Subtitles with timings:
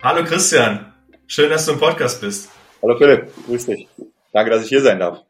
[0.00, 0.92] Hallo Christian,
[1.26, 2.50] schön, dass du im Podcast bist.
[2.80, 3.88] Hallo Philipp, grüß dich.
[4.32, 5.24] Danke, dass ich hier sein darf.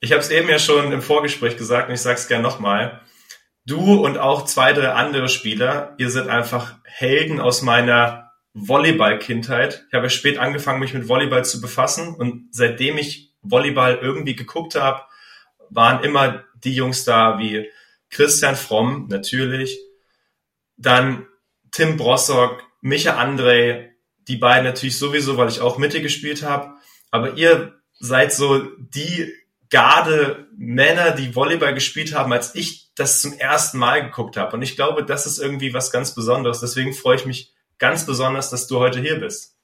[0.00, 3.02] Ich habe es eben ja schon im Vorgespräch gesagt und ich sage es gerne nochmal.
[3.66, 9.84] Du und auch zwei, drei andere Spieler, ihr seid einfach Helden aus meiner Volleyball-Kindheit.
[9.88, 14.74] Ich habe spät angefangen, mich mit Volleyball zu befassen und seitdem ich Volleyball irgendwie geguckt
[14.74, 15.02] habe,
[15.68, 17.70] waren immer die Jungs da wie
[18.08, 19.78] Christian Fromm, natürlich,
[20.78, 21.26] dann
[21.72, 23.92] Tim Brossock, Micha André,
[24.28, 26.74] die beiden natürlich sowieso, weil ich auch Mitte gespielt habe.
[27.10, 29.32] Aber ihr seid so die
[29.70, 34.54] Garde Männer, die Volleyball gespielt haben, als ich das zum ersten Mal geguckt habe.
[34.56, 36.60] Und ich glaube, das ist irgendwie was ganz Besonderes.
[36.60, 39.56] Deswegen freue ich mich ganz besonders, dass du heute hier bist.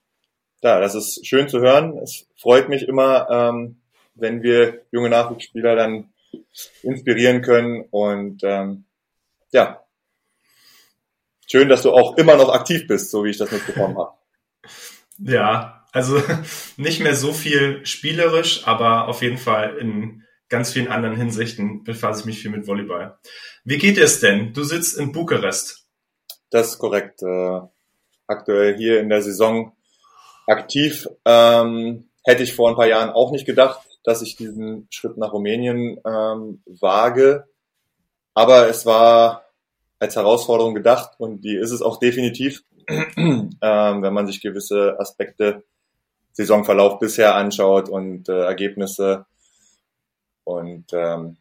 [0.63, 1.99] Ja, das ist schön zu hören.
[1.99, 3.80] Es freut mich immer, ähm,
[4.15, 6.13] wenn wir junge Nachwuchsspieler dann
[6.83, 7.85] inspirieren können.
[7.91, 8.85] Und ähm,
[9.53, 9.83] ja,
[11.51, 14.13] schön, dass du auch immer noch aktiv bist, so wie ich das mitbekommen habe.
[15.21, 16.23] Ja, also
[16.77, 22.21] nicht mehr so viel spielerisch, aber auf jeden Fall in ganz vielen anderen Hinsichten befasse
[22.21, 23.19] ich mich viel mit Volleyball.
[23.65, 24.52] Wie geht es denn?
[24.52, 25.88] Du sitzt in Bukarest.
[26.51, 27.21] Das ist korrekt.
[27.23, 27.60] Äh,
[28.29, 29.73] aktuell hier in der Saison
[30.46, 31.09] aktiv.
[31.24, 35.32] Ähm, hätte ich vor ein paar Jahren auch nicht gedacht, dass ich diesen Schritt nach
[35.32, 37.45] Rumänien ähm, wage.
[38.35, 39.48] Aber es war
[39.99, 45.65] als Herausforderung gedacht und die ist es auch definitiv, ähm, wenn man sich gewisse Aspekte
[46.32, 49.26] Saisonverlauf bisher anschaut und äh, Ergebnisse
[50.45, 51.37] und ähm,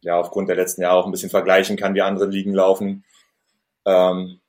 [0.00, 3.04] ja aufgrund der letzten Jahre auch ein bisschen vergleichen kann, wie andere Ligen laufen.
[3.84, 4.40] Ähm,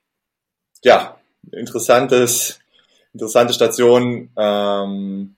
[0.83, 1.17] ja,
[1.51, 2.59] interessantes,
[3.13, 5.35] interessante Station ähm,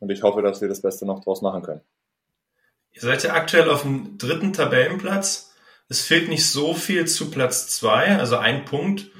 [0.00, 1.80] und ich hoffe, dass wir das Beste noch draus machen können.
[2.92, 5.53] Ihr seid ja aktuell auf dem dritten Tabellenplatz.
[5.88, 9.10] Es fehlt nicht so viel zu Platz zwei, also ein Punkt.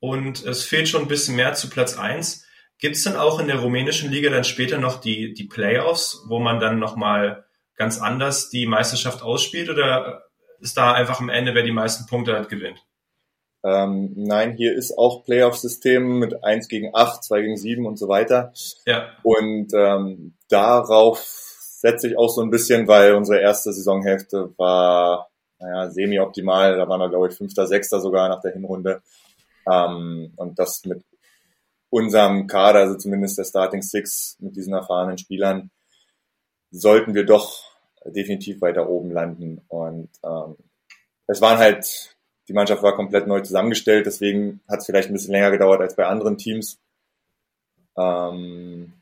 [0.00, 2.44] Und es fehlt schon ein bisschen mehr zu Platz eins.
[2.78, 6.38] Gibt es denn auch in der rumänischen Liga dann später noch die, die Playoffs, wo
[6.38, 7.44] man dann nochmal
[7.76, 9.70] ganz anders die Meisterschaft ausspielt?
[9.70, 10.24] Oder
[10.60, 12.78] ist da einfach am Ende, wer die meisten Punkte hat, gewinnt?
[13.64, 18.08] Ähm, nein, hier ist auch Playoff-System mit 1 gegen 8, 2 gegen 7 und so
[18.08, 18.52] weiter.
[18.86, 19.08] Ja.
[19.22, 25.90] Und ähm, darauf setze ich auch so ein bisschen, weil unsere erste Saisonhälfte war naja,
[25.90, 26.76] semi-optimal.
[26.76, 29.02] Da waren wir, glaube ich, Fünfter, Sechster sogar nach der Hinrunde.
[29.70, 31.04] Ähm, und das mit
[31.90, 35.70] unserem Kader, also zumindest der Starting Six mit diesen erfahrenen Spielern,
[36.70, 37.64] sollten wir doch
[38.04, 39.62] definitiv weiter oben landen.
[39.68, 40.56] Und ähm,
[41.26, 42.16] es waren halt,
[42.48, 45.96] die Mannschaft war komplett neu zusammengestellt, deswegen hat es vielleicht ein bisschen länger gedauert als
[45.96, 46.78] bei anderen Teams.
[47.96, 48.92] Ähm,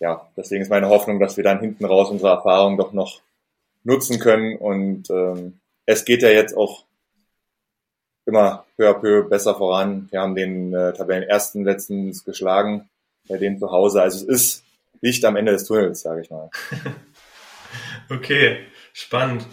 [0.00, 3.22] ja, deswegen ist meine Hoffnung, dass wir dann hinten raus unsere Erfahrung doch noch
[3.84, 6.84] nutzen können und ähm, es geht ja jetzt auch
[8.26, 10.08] immer peu à peu besser voran.
[10.10, 12.88] Wir haben den äh, Tabellenersten letztens geschlagen,
[13.28, 14.02] bei denen zu Hause.
[14.02, 14.64] Also es ist
[15.00, 16.50] Licht am Ende des Tunnels, sage ich mal.
[18.10, 18.60] okay,
[18.92, 19.46] spannend.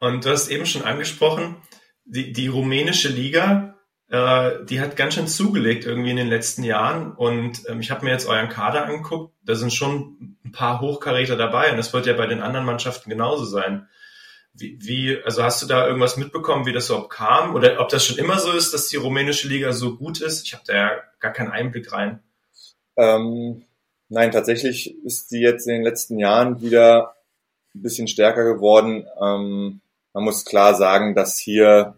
[0.00, 1.56] Und du hast eben schon angesprochen,
[2.04, 3.76] die, die rumänische Liga,
[4.10, 7.12] äh, die hat ganz schön zugelegt irgendwie in den letzten Jahren.
[7.12, 11.36] Und ähm, ich habe mir jetzt euren Kader angeguckt, da sind schon ein paar Hochkaräter
[11.36, 13.88] dabei und das wird ja bei den anderen Mannschaften genauso sein.
[14.58, 17.54] Wie, wie, also hast du da irgendwas mitbekommen, wie das überhaupt kam?
[17.54, 20.44] Oder ob das schon immer so ist, dass die rumänische Liga so gut ist?
[20.44, 20.90] Ich habe da ja
[21.20, 22.22] gar keinen Einblick rein.
[22.96, 23.64] Ähm,
[24.08, 27.16] nein, tatsächlich ist die jetzt in den letzten Jahren wieder
[27.74, 29.06] ein bisschen stärker geworden.
[29.20, 29.80] Ähm,
[30.14, 31.96] man muss klar sagen, dass hier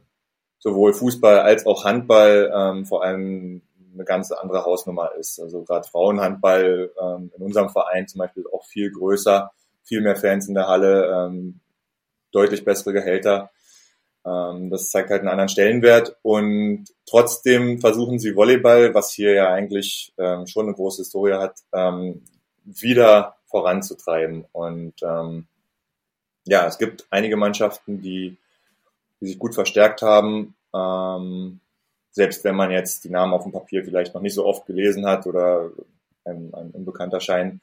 [0.59, 3.63] sowohl Fußball als auch Handball ähm, vor allem
[3.95, 5.41] eine ganz andere Hausnummer ist.
[5.41, 9.53] Also gerade Frauenhandball ähm, in unserem Verein zum Beispiel auch viel größer,
[9.85, 11.07] viel mehr Fans in der Halle.
[11.07, 11.61] Ähm,
[12.33, 13.51] deutlich bessere Gehälter.
[14.25, 19.53] Ähm, das zeigt halt einen anderen Stellenwert und trotzdem versuchen sie Volleyball, was hier ja
[19.53, 22.23] eigentlich ähm, schon eine große Historie hat, ähm,
[22.65, 24.45] wieder voranzutreiben.
[24.53, 25.47] Und ähm,
[26.47, 28.37] ja, es gibt einige Mannschaften, die,
[29.21, 30.55] die sich gut verstärkt haben.
[30.75, 31.61] Ähm,
[32.11, 35.07] selbst wenn man jetzt die Namen auf dem Papier vielleicht noch nicht so oft gelesen
[35.07, 35.71] hat oder
[36.25, 37.61] ein, ein unbekannter Schein,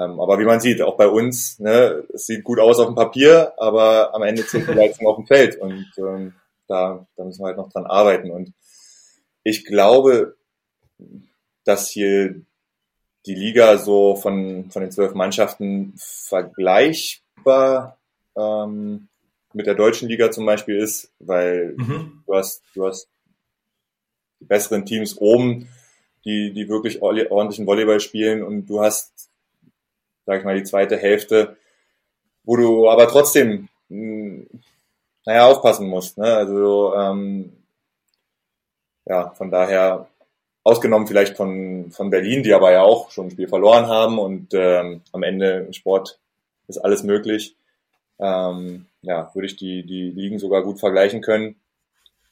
[0.00, 2.94] ähm, aber wie man sieht, auch bei uns, ne, es sieht gut aus auf dem
[2.94, 6.34] Papier, aber am Ende zählt die Leistung auf dem Feld und ähm,
[6.66, 8.30] da, da müssen wir halt noch dran arbeiten.
[8.30, 8.52] Und
[9.42, 10.36] ich glaube,
[11.64, 12.36] dass hier
[13.26, 17.98] die Liga so von, von den zwölf Mannschaften vergleichbar
[18.36, 19.08] ähm,
[19.52, 22.22] mit der deutschen Liga zum Beispiel ist, weil mhm.
[22.26, 23.08] du hast, du hast
[24.40, 25.68] die besseren Teams oben,
[26.24, 29.29] die, die wirklich ordentlichen Volleyball spielen und du hast
[30.26, 31.56] sag ich mal, die zweite Hälfte,
[32.44, 34.46] wo du aber trotzdem, mh, hm,
[35.26, 36.18] naja, aufpassen musst.
[36.18, 36.24] Ne?
[36.24, 37.52] Also ähm,
[39.06, 40.08] ja, von daher
[40.62, 44.54] ausgenommen vielleicht von, von Berlin, die aber ja auch schon ein Spiel verloren haben und
[44.54, 46.18] ähm, am Ende im Sport
[46.68, 47.56] ist alles möglich.
[48.18, 51.56] Ähm, ja, würde ich die, die Ligen sogar gut vergleichen können.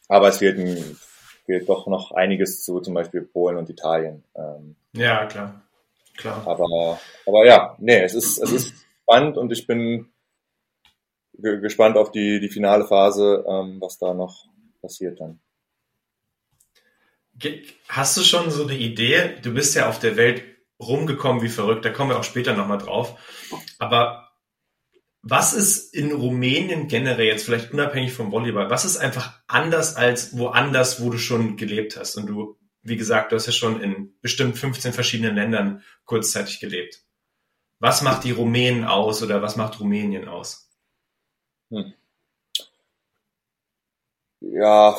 [0.09, 0.99] Aber es fehlt, ein,
[1.47, 4.23] fehlt doch noch einiges zu zum Beispiel Polen und Italien.
[4.37, 5.63] Ähm, ja, klar.
[6.19, 6.47] Klar.
[6.47, 10.13] Aber, aber ja, nee, es ist, es ist spannend und ich bin
[11.33, 14.47] gespannt auf die, die finale Phase, ähm, was da noch
[14.83, 15.41] passiert dann.
[17.89, 19.37] Hast du schon so eine Idee?
[19.43, 20.43] Du bist ja auf der Welt
[20.81, 23.19] rumgekommen wie verrückt, da kommen wir auch später nochmal drauf.
[23.79, 24.29] Aber
[25.23, 30.37] was ist in Rumänien generell jetzt vielleicht unabhängig vom Volleyball, was ist einfach anders als
[30.39, 32.17] woanders, wo du schon gelebt hast?
[32.17, 32.57] Und du,
[32.89, 37.03] wie gesagt, du hast ja schon in bestimmt 15 verschiedenen Ländern kurzzeitig gelebt.
[37.81, 40.69] Was macht die Rumänen aus oder was macht Rumänien aus?
[41.71, 41.93] Hm.
[44.41, 44.97] Ja,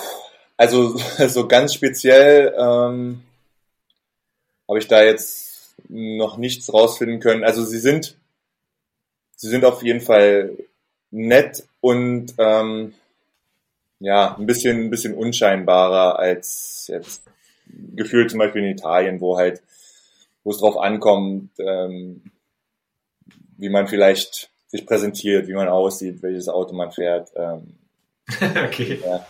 [0.58, 0.98] also
[1.28, 3.24] so ganz speziell ähm,
[4.68, 7.44] habe ich da jetzt noch nichts rausfinden können.
[7.44, 8.18] Also sie sind,
[9.36, 10.58] sie sind auf jeden Fall
[11.12, 12.94] nett und ähm,
[14.00, 17.24] ja, ein bisschen, ein bisschen unscheinbarer als jetzt
[17.96, 19.62] gefühlt zum Beispiel in Italien, wo halt,
[20.44, 22.24] wo es drauf ankommt, ähm,
[23.58, 27.32] wie man vielleicht sich präsentiert, wie man aussieht, welches Auto man fährt.
[27.36, 27.78] Ähm,
[28.66, 29.02] okay.
[29.04, 29.26] Ja.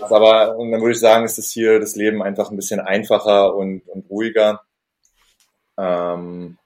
[0.00, 3.88] Aber dann würde ich sagen, ist das hier das Leben einfach ein bisschen einfacher und,
[3.88, 4.62] und ruhiger.
[5.78, 6.58] Ähm,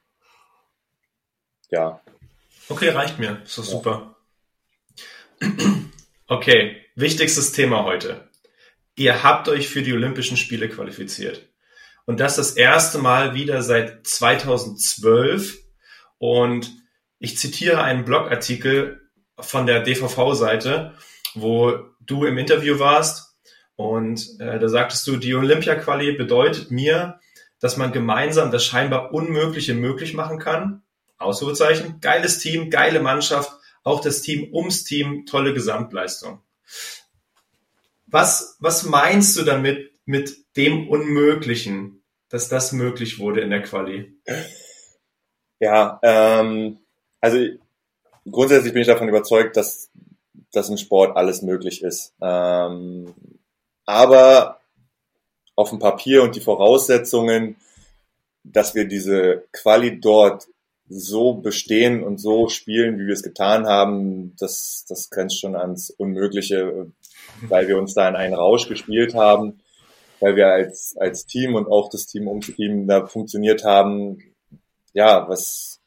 [1.70, 2.00] ja.
[2.68, 3.42] Okay, reicht mir.
[3.44, 3.70] Ist doch ja.
[3.70, 4.16] super.
[6.28, 8.25] Okay, wichtigstes Thema heute.
[8.96, 11.48] Ihr habt euch für die Olympischen Spiele qualifiziert.
[12.04, 15.58] Und das das erste Mal wieder seit 2012.
[16.18, 16.72] Und
[17.18, 19.00] ich zitiere einen Blogartikel
[19.38, 20.94] von der DVV-Seite,
[21.34, 23.26] wo du im Interview warst
[23.76, 27.20] und äh, da sagtest du, die Olympia-Quali bedeutet mir,
[27.60, 30.82] dass man gemeinsam das scheinbar Unmögliche möglich machen kann.
[31.18, 32.00] Ausrufezeichen.
[32.00, 33.52] Geiles Team, geile Mannschaft,
[33.84, 36.42] auch das Team ums Team, tolle Gesamtleistung.
[38.06, 44.12] Was, was meinst du damit mit dem Unmöglichen, dass das möglich wurde in der Quali?
[45.58, 46.78] Ja, ähm,
[47.20, 47.38] also
[48.30, 49.90] grundsätzlich bin ich davon überzeugt, dass
[50.56, 52.14] dass im Sport alles möglich ist.
[52.20, 53.14] Ähm,
[53.84, 54.60] aber
[55.54, 57.56] auf dem Papier und die Voraussetzungen,
[58.42, 60.48] dass wir diese Quali dort
[60.88, 65.90] so bestehen und so spielen, wie wir es getan haben, das, das grenzt schon ans
[65.90, 66.86] Unmögliche,
[67.42, 69.60] weil wir uns da in einen Rausch gespielt haben,
[70.20, 74.22] weil wir als, als Team und auch das Team ums Team da funktioniert haben.
[74.92, 75.80] Ja, was,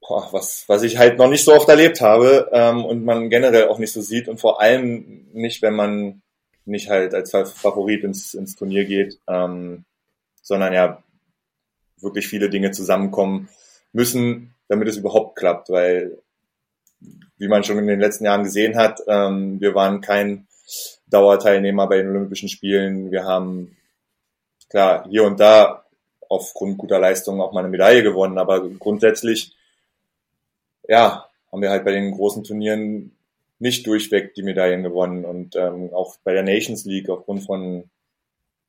[0.00, 3.68] boah, was, was ich halt noch nicht so oft erlebt habe ähm, und man generell
[3.68, 6.22] auch nicht so sieht und vor allem nicht, wenn man
[6.64, 9.84] nicht halt als Favorit ins, ins Turnier geht, ähm,
[10.42, 11.02] sondern ja
[12.00, 13.48] wirklich viele Dinge zusammenkommen
[13.92, 16.18] müssen, damit es überhaupt klappt, weil
[17.38, 20.46] wie man schon in den letzten Jahren gesehen hat, ähm, wir waren kein
[21.06, 23.10] Dauerteilnehmer bei den Olympischen Spielen.
[23.10, 23.76] Wir haben
[24.68, 25.84] klar hier und da
[26.28, 29.56] aufgrund guter Leistungen auch mal eine Medaille gewonnen, aber grundsätzlich
[30.86, 33.16] ja, haben wir halt bei den großen Turnieren
[33.58, 37.90] nicht durchweg die Medaillen gewonnen und ähm, auch bei der Nations League aufgrund von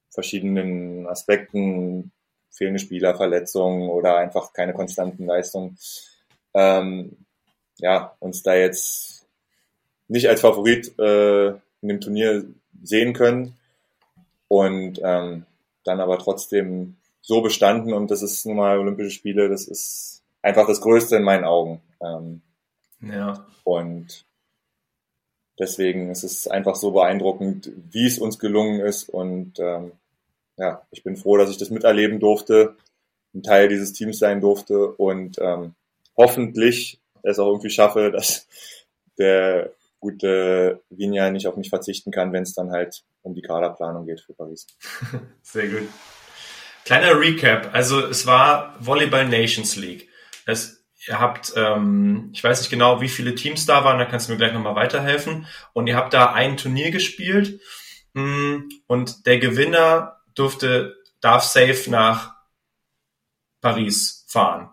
[0.09, 2.11] verschiedenen Aspekten,
[2.49, 5.77] fehlende Spieler, Verletzungen oder einfach keine konstanten Leistungen,
[6.53, 7.25] ähm,
[7.79, 9.25] ja, uns da jetzt
[10.07, 12.45] nicht als Favorit äh, in dem Turnier
[12.83, 13.57] sehen können
[14.47, 15.45] und ähm,
[15.83, 20.67] dann aber trotzdem so bestanden und das ist nun mal Olympische Spiele, das ist einfach
[20.67, 21.81] das Größte in meinen Augen.
[22.01, 22.41] Ähm,
[23.01, 23.45] ja.
[23.63, 24.25] Und
[25.59, 29.09] deswegen ist es einfach so beeindruckend, wie es uns gelungen ist.
[29.09, 29.91] Und ähm,
[30.57, 32.75] ja, ich bin froh, dass ich das miterleben durfte,
[33.33, 35.75] ein Teil dieses Teams sein durfte und ähm,
[36.17, 38.47] hoffentlich es auch irgendwie schaffe, dass
[39.17, 44.05] der gute Vinja nicht auf mich verzichten kann, wenn es dann halt um die Kaderplanung
[44.05, 44.67] geht für Paris.
[45.41, 45.89] Sehr gut.
[46.85, 47.69] Kleiner Recap.
[47.73, 50.07] Also es war Volleyball Nations League.
[50.45, 54.27] Es ihr habt, ähm, ich weiß nicht genau, wie viele Teams da waren, da kannst
[54.27, 55.47] du mir gleich nochmal weiterhelfen.
[55.73, 57.61] Und ihr habt da ein Turnier gespielt
[58.13, 62.35] mm, und der Gewinner durfte, darf safe nach
[63.61, 64.69] Paris fahren.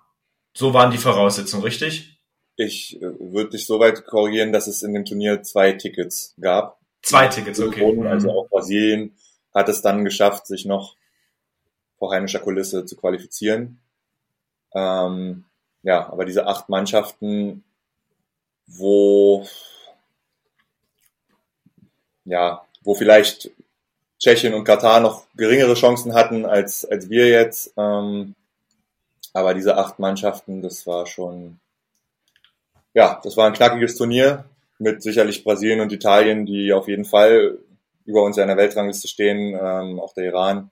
[0.55, 2.16] So waren die Voraussetzungen, richtig?
[2.57, 6.81] Ich äh, würde dich so weit korrigieren, dass es in dem Turnier zwei Tickets gab.
[7.03, 8.07] Zwei Tickets, okay.
[8.07, 9.17] Also auch Brasilien
[9.55, 10.97] hat es dann geschafft, sich noch
[11.99, 13.81] vor heimischer Kulisse zu qualifizieren.
[14.75, 15.45] Ähm,
[15.83, 17.65] ja, aber diese acht Mannschaften,
[18.67, 19.47] wo
[22.27, 23.51] ja, wo vielleicht
[24.19, 27.73] Tschechien und Katar noch geringere Chancen hatten als, als wir jetzt.
[27.77, 28.35] Ähm,
[29.33, 31.61] aber diese acht Mannschaften, das war schon,
[32.97, 34.47] ja, das war ein knackiges Turnier
[34.79, 37.59] mit sicherlich Brasilien und Italien, die auf jeden Fall
[38.07, 40.71] über uns in der Weltrangliste stehen, ähm, auch der Iran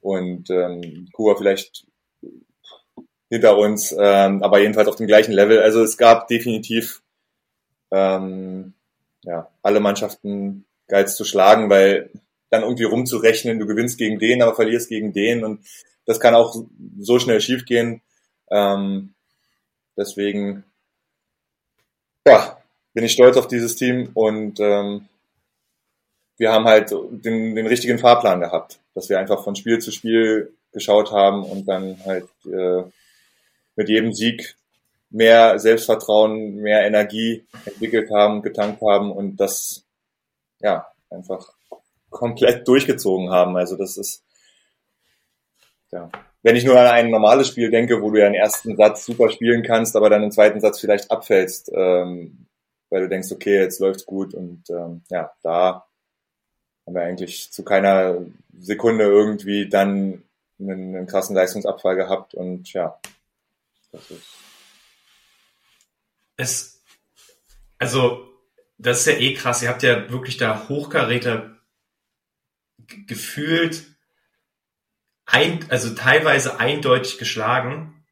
[0.00, 1.84] und ähm, Kuba vielleicht
[3.28, 5.58] hinter uns, ähm, aber jedenfalls auf dem gleichen Level.
[5.58, 7.02] Also es gab definitiv
[7.90, 8.74] ähm,
[9.24, 12.10] ja, alle Mannschaften Geiz zu schlagen, weil
[12.50, 15.66] dann irgendwie rumzurechnen, du gewinnst gegen den, aber verlierst gegen den und
[16.06, 16.54] das kann auch
[17.00, 18.00] so schnell schiefgehen.
[18.48, 19.14] Ähm,
[19.96, 20.64] deswegen
[22.26, 22.58] ja,
[22.94, 25.08] bin ich stolz auf dieses Team und ähm,
[26.36, 30.52] wir haben halt den, den richtigen Fahrplan gehabt, dass wir einfach von Spiel zu Spiel
[30.72, 32.82] geschaut haben und dann halt äh,
[33.76, 34.56] mit jedem Sieg
[35.10, 39.84] mehr Selbstvertrauen, mehr Energie entwickelt haben, getankt haben und das
[40.60, 41.52] ja einfach
[42.10, 43.56] komplett durchgezogen haben.
[43.56, 44.22] Also das ist
[45.90, 46.10] ja.
[46.42, 49.30] Wenn ich nur an ein normales Spiel denke, wo du ja den ersten Satz super
[49.30, 52.46] spielen kannst, aber dann im zweiten Satz vielleicht abfällst, ähm,
[52.90, 55.86] weil du denkst, okay, jetzt läuft's gut und ähm, ja, da
[56.84, 58.18] haben wir eigentlich zu keiner
[58.58, 60.24] Sekunde irgendwie dann
[60.58, 62.98] einen, einen krassen Leistungsabfall gehabt und ja,
[63.92, 64.42] das ist
[66.36, 66.82] es,
[67.78, 68.28] also,
[68.78, 69.62] das ist ja eh krass.
[69.62, 71.56] Ihr habt ja wirklich da Hochkaräter
[73.06, 73.91] gefühlt,
[75.32, 78.04] ein, also teilweise eindeutig geschlagen.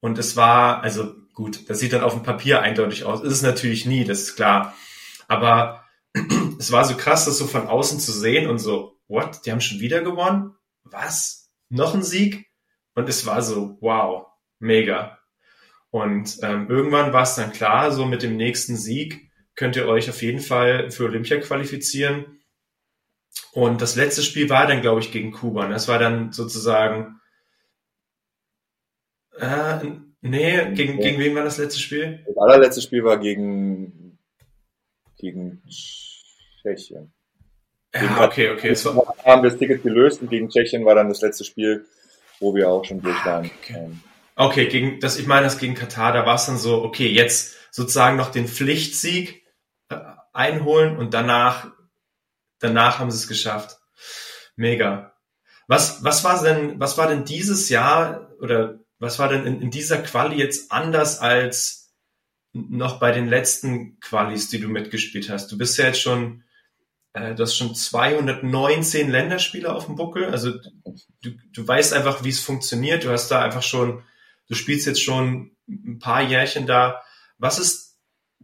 [0.00, 3.22] Und es war, also gut, das sieht dann auf dem Papier eindeutig aus.
[3.22, 4.74] Ist es natürlich nie, das ist klar.
[5.28, 5.84] Aber
[6.58, 9.44] es war so krass, das so von außen zu sehen und so, what?
[9.44, 10.54] Die haben schon wieder gewonnen?
[10.84, 11.50] Was?
[11.68, 12.46] Noch ein Sieg?
[12.94, 14.26] Und es war so, wow,
[14.58, 15.18] mega.
[15.90, 20.08] Und ähm, irgendwann war es dann klar, so mit dem nächsten Sieg könnt ihr euch
[20.08, 22.39] auf jeden Fall für Olympia qualifizieren.
[23.52, 25.68] Und das letzte Spiel war dann, glaube ich, gegen Kuba.
[25.68, 27.20] Das war dann sozusagen.
[29.38, 29.78] Äh,
[30.20, 31.08] nee, gegen, ja.
[31.08, 32.24] gegen wen war das letzte Spiel?
[32.26, 34.18] Das allerletzte Spiel war gegen,
[35.16, 35.62] gegen
[36.62, 37.12] Tschechien.
[37.94, 38.68] Ja, okay, okay.
[38.68, 41.86] Es war, haben wir das Ticket gelöst und gegen Tschechien war dann das letzte Spiel,
[42.38, 43.50] wo wir auch schon durch waren.
[43.62, 43.74] Okay.
[43.76, 44.00] Ähm,
[44.40, 47.56] Okay, gegen das, ich meine das gegen Katar, da war es dann so, okay, jetzt
[47.70, 49.44] sozusagen noch den Pflichtsieg
[49.90, 49.96] äh,
[50.32, 51.72] einholen und danach,
[52.60, 53.78] danach haben sie es geschafft.
[54.56, 55.14] Mega.
[55.66, 59.70] Was, was war denn, was war denn dieses Jahr oder was war denn in, in
[59.70, 61.92] dieser Quali jetzt anders als
[62.52, 65.50] noch bei den letzten Qualis, die du mitgespielt hast?
[65.52, 66.44] Du bist ja jetzt schon,
[67.12, 70.26] äh, du hast schon 219 Länderspiele auf dem Buckel.
[70.26, 70.52] Also
[71.22, 73.04] du, du weißt einfach, wie es funktioniert.
[73.04, 74.02] Du hast da einfach schon
[74.50, 77.02] Du spielst jetzt schon ein paar Jährchen da.
[77.38, 77.89] Was ist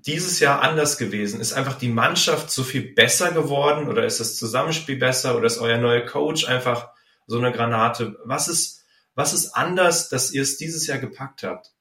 [0.07, 1.41] dieses Jahr anders gewesen?
[1.41, 5.59] Ist einfach die Mannschaft so viel besser geworden oder ist das Zusammenspiel besser oder ist
[5.59, 6.91] euer neuer Coach einfach
[7.27, 8.17] so eine Granate?
[8.25, 8.85] Was ist,
[9.15, 11.73] was ist anders, dass ihr es dieses Jahr gepackt habt?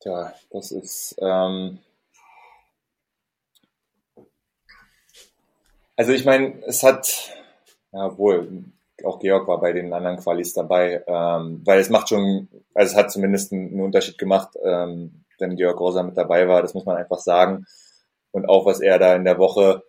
[0.00, 1.80] Tja, das ist, ähm
[5.96, 7.32] also ich meine, es hat,
[7.92, 8.64] ja wohl,
[9.04, 12.96] auch Georg war bei den anderen Qualis dabei, ähm, weil es macht schon, also es
[12.96, 16.84] hat zumindest einen, einen Unterschied gemacht, ähm, wenn Georg Rosa mit dabei war, das muss
[16.84, 17.66] man einfach sagen.
[18.32, 19.82] Und auch was er da in der Woche,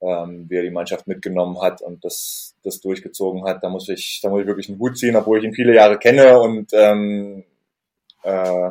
[0.00, 4.20] ähm, wie er die Mannschaft mitgenommen hat und das, das durchgezogen hat, da muss ich,
[4.22, 7.44] da muss ich wirklich einen Hut ziehen, obwohl ich ihn viele Jahre kenne und ähm,
[8.22, 8.70] äh,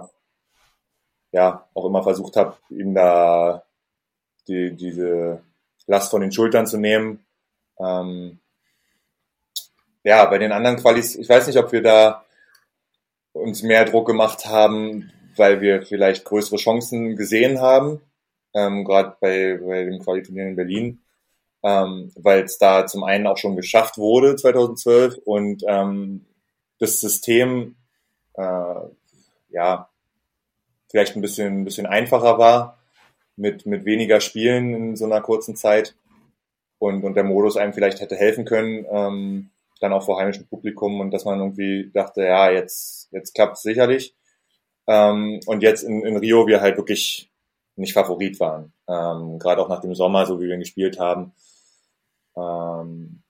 [1.31, 3.63] ja, auch immer versucht habe, ihm da
[4.47, 5.41] die, diese
[5.87, 7.25] Last von den Schultern zu nehmen.
[7.79, 8.39] Ähm,
[10.03, 12.23] ja, bei den anderen Qualis, ich weiß nicht, ob wir da
[13.33, 18.01] uns mehr Druck gemacht haben, weil wir vielleicht größere Chancen gesehen haben,
[18.53, 21.01] ähm, gerade bei, bei dem Qualiturnier in Berlin,
[21.63, 26.25] ähm, weil es da zum einen auch schon geschafft wurde 2012 und ähm,
[26.79, 27.75] das System
[28.33, 28.75] äh,
[29.49, 29.89] ja
[30.89, 32.77] vielleicht ein bisschen, ein bisschen einfacher war
[33.35, 35.95] mit, mit weniger Spielen in so einer kurzen Zeit
[36.79, 39.49] und, und der Modus einem vielleicht hätte helfen können, ähm,
[39.81, 44.15] dann auch vor heimischem Publikum und dass man irgendwie dachte, ja, jetzt, jetzt klappt sicherlich.
[44.87, 47.29] Ähm, und jetzt in, in Rio wir halt wirklich
[47.75, 48.73] nicht Favorit waren.
[48.87, 51.33] Ähm, Gerade auch nach dem Sommer, so wie wir ihn gespielt haben.
[52.37, 53.21] Ähm,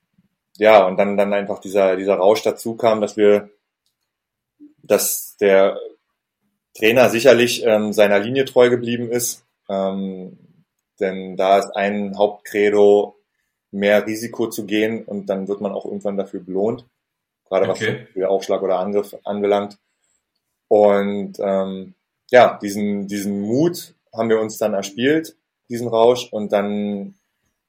[0.58, 3.50] ja, und dann, dann einfach dieser, dieser Rausch dazu kam, dass wir,
[4.82, 5.78] dass der
[6.76, 9.44] Trainer sicherlich ähm, seiner Linie treu geblieben ist.
[9.68, 10.38] Ähm,
[11.00, 13.16] denn da ist ein Hauptcredo,
[13.70, 16.84] mehr Risiko zu gehen und dann wird man auch irgendwann dafür belohnt,
[17.44, 18.06] gerade okay.
[18.14, 19.78] was Aufschlag oder Angriff anbelangt.
[20.68, 21.94] Und ähm,
[22.30, 25.36] ja, diesen, diesen Mut haben wir uns dann erspielt,
[25.68, 27.14] diesen Rausch, und dann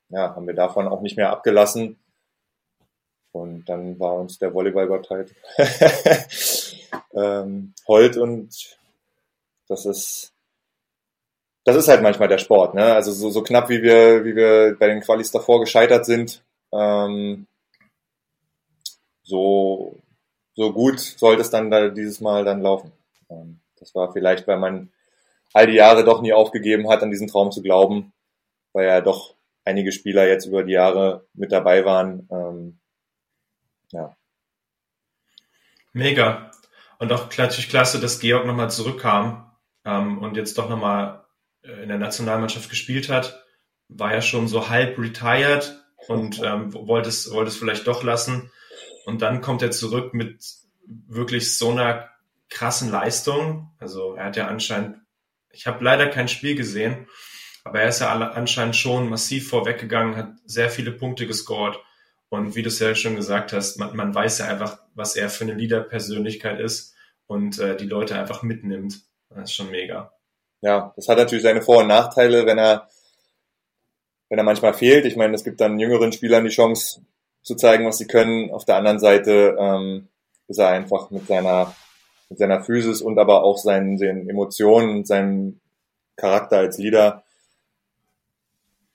[0.09, 1.97] ja, haben wir davon auch nicht mehr abgelassen.
[3.31, 5.35] Und dann war uns der Volleyballgott halt
[7.13, 8.77] ähm, hold und
[9.67, 10.33] das ist
[11.63, 12.93] das ist halt manchmal der Sport, ne?
[12.93, 17.45] Also so, so knapp wie wir wie wir bei den Qualis davor gescheitert sind, ähm,
[19.23, 19.97] so
[20.57, 22.91] so gut sollte es dann da dieses Mal dann laufen.
[23.29, 24.91] Ähm, das war vielleicht, weil man
[25.53, 28.11] all die Jahre doch nie aufgegeben hat, an diesen Traum zu glauben,
[28.73, 32.27] weil ja doch einige Spieler jetzt über die Jahre mit dabei waren.
[32.31, 32.79] Ähm,
[33.91, 34.17] ja.
[35.93, 36.51] Mega.
[36.97, 39.51] Und auch natürlich klasse, dass Georg nochmal zurückkam
[39.85, 41.23] ähm, und jetzt doch nochmal
[41.61, 43.45] äh, in der Nationalmannschaft gespielt hat.
[43.89, 48.51] War ja schon so halb retired und ähm, wollte, es, wollte es vielleicht doch lassen.
[49.07, 50.43] Und dann kommt er zurück mit
[50.85, 52.09] wirklich so einer
[52.49, 53.71] krassen Leistung.
[53.79, 54.97] Also er hat ja anscheinend,
[55.49, 57.07] ich habe leider kein Spiel gesehen,
[57.63, 61.79] aber er ist ja anscheinend schon massiv vorweggegangen, hat sehr viele Punkte gescored.
[62.27, 65.29] Und wie du es ja schon gesagt hast, man, man weiß ja einfach, was er
[65.29, 66.93] für eine Leader-Persönlichkeit ist
[67.27, 69.03] und äh, die Leute einfach mitnimmt.
[69.29, 70.11] Das ist schon mega.
[70.59, 72.89] Ja, das hat natürlich seine Vor- und Nachteile, wenn er,
[74.27, 75.05] wenn er manchmal fehlt.
[75.05, 77.05] Ich meine, es gibt dann jüngeren Spielern die Chance
[77.47, 78.51] zu zeigen, was sie können.
[78.51, 80.09] Auf der anderen Seite ähm,
[80.49, 81.73] ist er einfach mit seiner,
[82.29, 85.61] mit seiner Physis und aber auch seinen, seinen Emotionen und seinem
[86.17, 87.23] Charakter als Leader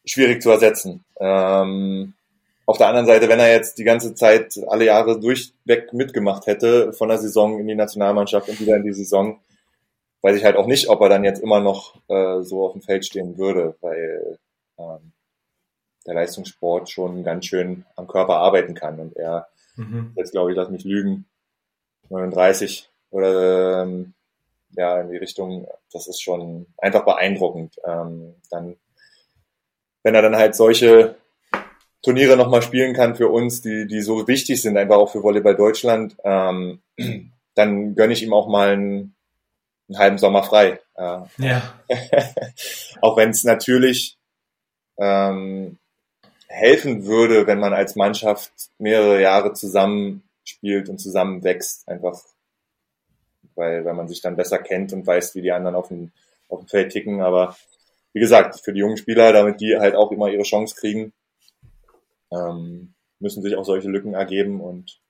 [0.04, 1.02] schwierig zu ersetzen.
[1.18, 2.12] Ähm,
[2.66, 6.92] auf der anderen Seite, wenn er jetzt die ganze Zeit alle Jahre durchweg mitgemacht hätte,
[6.92, 9.40] von der Saison in die Nationalmannschaft und wieder in die Saison,
[10.21, 12.82] weiß ich halt auch nicht, ob er dann jetzt immer noch äh, so auf dem
[12.82, 14.38] Feld stehen würde, weil
[14.78, 15.12] ähm,
[16.06, 18.99] der Leistungssport schon ganz schön am Körper arbeiten kann.
[18.99, 20.12] Und er, mhm.
[20.16, 21.26] jetzt glaube ich, lass mich lügen,
[22.09, 24.14] 39 oder ähm,
[24.76, 27.76] ja, in die Richtung, das ist schon einfach beeindruckend.
[27.85, 28.76] Ähm, dann,
[30.02, 31.16] wenn er dann halt solche
[32.03, 35.57] Turniere nochmal spielen kann für uns, die, die so wichtig sind, einfach auch für Volleyball
[35.57, 36.81] Deutschland, ähm,
[37.55, 39.14] dann gönne ich ihm auch mal einen,
[39.88, 40.81] einen halben Sommer frei.
[40.94, 41.74] Äh, ja.
[43.03, 44.18] auch wenn es natürlich
[44.98, 45.79] ähm,
[46.52, 52.20] helfen würde, wenn man als Mannschaft mehrere Jahre zusammen spielt und zusammen wächst, einfach.
[53.54, 56.10] Weil, weil man sich dann besser kennt und weiß, wie die anderen auf dem,
[56.48, 57.20] auf dem Feld ticken.
[57.20, 57.56] Aber
[58.12, 61.12] wie gesagt, für die jungen Spieler, damit die halt auch immer ihre Chance kriegen,
[62.30, 64.60] ähm, müssen sich auch solche Lücken ergeben.
[64.60, 65.00] Und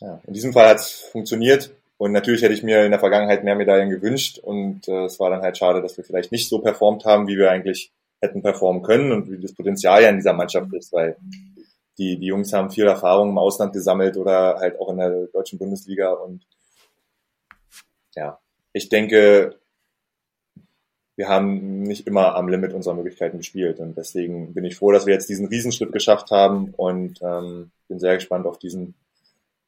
[0.00, 1.70] ja, in diesem Fall hat es funktioniert.
[1.98, 4.38] Und natürlich hätte ich mir in der Vergangenheit mehr Medaillen gewünscht.
[4.38, 7.36] Und äh, es war dann halt schade, dass wir vielleicht nicht so performt haben, wie
[7.36, 11.16] wir eigentlich hätten performen können und wie das Potenzial ja in dieser Mannschaft ist, weil
[11.98, 15.58] die, die Jungs haben viel Erfahrung im Ausland gesammelt oder halt auch in der deutschen
[15.58, 16.46] Bundesliga und
[18.14, 18.38] ja,
[18.72, 19.58] ich denke,
[21.18, 23.80] wir haben nicht immer am Limit unserer Möglichkeiten gespielt.
[23.80, 27.98] Und deswegen bin ich froh, dass wir jetzt diesen Riesenschritt geschafft haben und ähm, bin
[27.98, 28.94] sehr gespannt auf diesen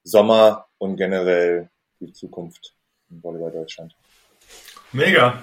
[0.04, 2.74] Sommer und generell die Zukunft
[3.10, 3.96] im Volleyball Deutschland.
[4.92, 5.42] Mega.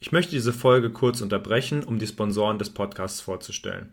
[0.00, 3.92] Ich möchte diese Folge kurz unterbrechen, um die Sponsoren des Podcasts vorzustellen.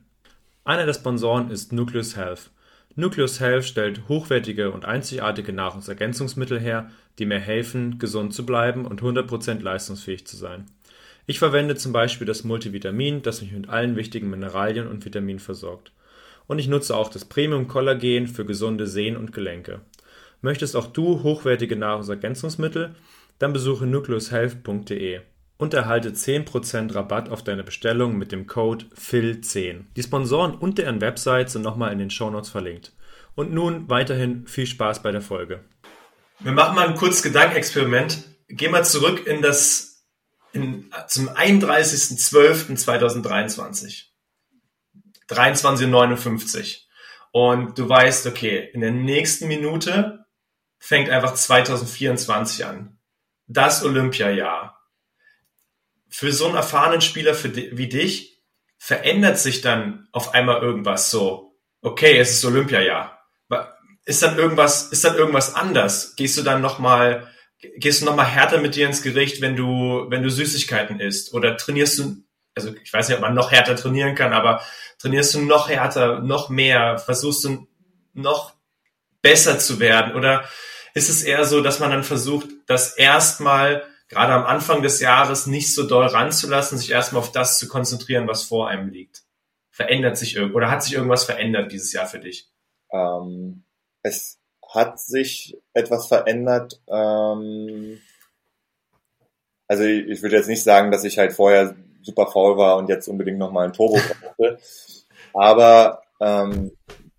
[0.64, 2.52] Einer der Sponsoren ist Nucleus Health.
[2.96, 9.02] Nucleus Health stellt hochwertige und einzigartige Nahrungsergänzungsmittel her, die mir helfen, gesund zu bleiben und
[9.02, 10.66] 100% leistungsfähig zu sein.
[11.26, 15.92] Ich verwende zum Beispiel das Multivitamin, das mich mit allen wichtigen Mineralien und Vitaminen versorgt.
[16.46, 19.82] Und ich nutze auch das Premium Kollagen für gesunde Sehnen und Gelenke.
[20.42, 22.94] Möchtest auch du hochwertige Nahrungsergänzungsmittel?
[23.40, 25.22] Dann besuche nucleushealth.de
[25.58, 29.86] und erhalte 10% Rabatt auf deine Bestellung mit dem Code FIL10.
[29.96, 32.92] Die Sponsoren und deren Website sind nochmal in den Shownotes verlinkt.
[33.36, 35.64] Und nun weiterhin viel Spaß bei der Folge.
[36.40, 38.26] Wir machen mal ein kurzes Gedankenexperiment.
[38.48, 40.06] Geh mal zurück in das,
[40.52, 44.04] in, zum 31.12.2023.
[45.30, 46.82] 23.59.
[47.32, 50.26] Und du weißt, okay, in der nächsten Minute
[50.78, 53.00] fängt einfach 2024 an.
[53.48, 54.75] Das Olympiajahr.
[56.16, 58.42] Für so einen erfahrenen Spieler wie dich
[58.78, 61.58] verändert sich dann auf einmal irgendwas so.
[61.82, 63.16] Okay, es ist Olympiajahr
[64.06, 66.16] ist dann irgendwas, ist dann irgendwas anders?
[66.16, 67.28] Gehst du dann nochmal,
[67.78, 71.34] gehst du nochmal härter mit dir ins Gericht, wenn du, wenn du Süßigkeiten isst?
[71.34, 72.18] Oder trainierst du,
[72.54, 74.62] also ich weiß nicht, ob man noch härter trainieren kann, aber
[75.00, 77.00] trainierst du noch härter, noch mehr?
[77.00, 77.68] Versuchst du
[78.14, 78.54] noch
[79.22, 80.16] besser zu werden?
[80.16, 80.48] Oder
[80.94, 85.48] ist es eher so, dass man dann versucht, das erstmal gerade am Anfang des Jahres
[85.48, 89.24] nicht so doll ranzulassen, sich erstmal auf das zu konzentrieren, was vor einem liegt?
[89.70, 92.50] Verändert sich irgend oder hat sich irgendwas verändert dieses Jahr für dich?
[92.92, 93.64] Ähm,
[94.04, 94.40] es
[94.74, 96.82] hat sich etwas verändert.
[96.88, 98.00] Ähm,
[99.68, 102.88] also ich, ich würde jetzt nicht sagen, dass ich halt vorher super faul war und
[102.88, 104.60] jetzt unbedingt nochmal ein Turbo brauchte.
[105.34, 106.72] Aber ähm,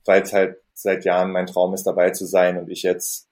[0.04, 3.25] weil es halt seit Jahren mein Traum ist, dabei zu sein und ich jetzt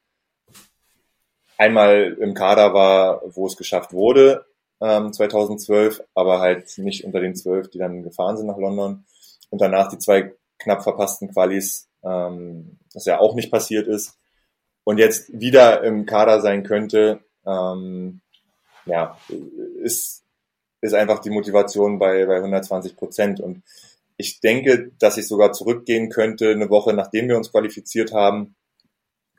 [1.58, 4.44] einmal im Kader war, wo es geschafft wurde,
[4.80, 9.04] ähm, 2012, aber halt nicht unter den zwölf, die dann gefahren sind nach London.
[9.50, 14.18] Und danach die zwei knapp verpassten Qualis, ähm, was ja auch nicht passiert ist.
[14.84, 18.20] Und jetzt wieder im Kader sein könnte, ähm,
[18.86, 19.18] ja,
[19.82, 20.24] ist,
[20.80, 23.40] ist einfach die Motivation bei, bei 120 Prozent.
[23.40, 23.62] Und
[24.16, 28.54] ich denke, dass ich sogar zurückgehen könnte, eine Woche nachdem wir uns qualifiziert haben,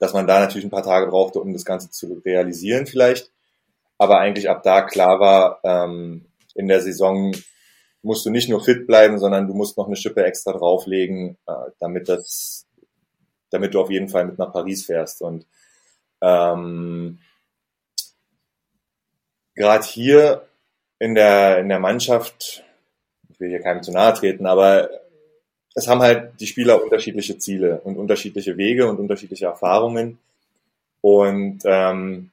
[0.06, 3.32] dass man da natürlich ein paar Tage brauchte, um das Ganze zu realisieren vielleicht.
[3.98, 7.36] Aber eigentlich ab da klar war, ähm, in der Saison
[8.04, 11.72] musst du nicht nur fit bleiben, sondern du musst noch eine Schippe extra drauflegen, äh,
[11.80, 12.68] damit das,
[13.50, 15.24] damit du auf jeden Fall mit nach Paris fährst.
[15.24, 15.48] Und
[16.22, 17.18] ähm,
[19.56, 20.48] gerade hier
[21.00, 22.64] in der, in der Mannschaft,
[23.30, 24.88] ich will hier keinem zu nahe treten, aber
[25.76, 30.18] es haben halt die Spieler unterschiedliche Ziele und unterschiedliche Wege und unterschiedliche Erfahrungen
[31.02, 32.32] und ähm,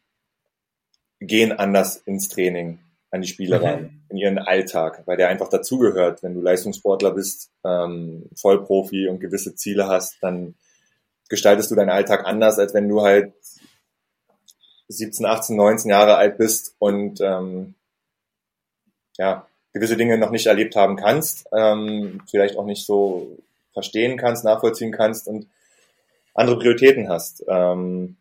[1.21, 2.79] gehen anders ins Training
[3.11, 3.65] an die Spieler mhm.
[3.65, 6.23] rein, in ihren Alltag, weil der einfach dazugehört.
[6.23, 10.55] Wenn du Leistungssportler bist, ähm, Vollprofi und gewisse Ziele hast, dann
[11.29, 13.35] gestaltest du deinen Alltag anders, als wenn du halt
[14.89, 17.75] 17, 18, 19 Jahre alt bist und ähm,
[19.19, 23.39] ja, gewisse Dinge noch nicht erlebt haben kannst, ähm, vielleicht auch nicht so
[23.73, 25.49] verstehen kannst, nachvollziehen kannst und
[26.35, 27.45] andere Prioritäten hast.
[27.49, 28.17] Ähm,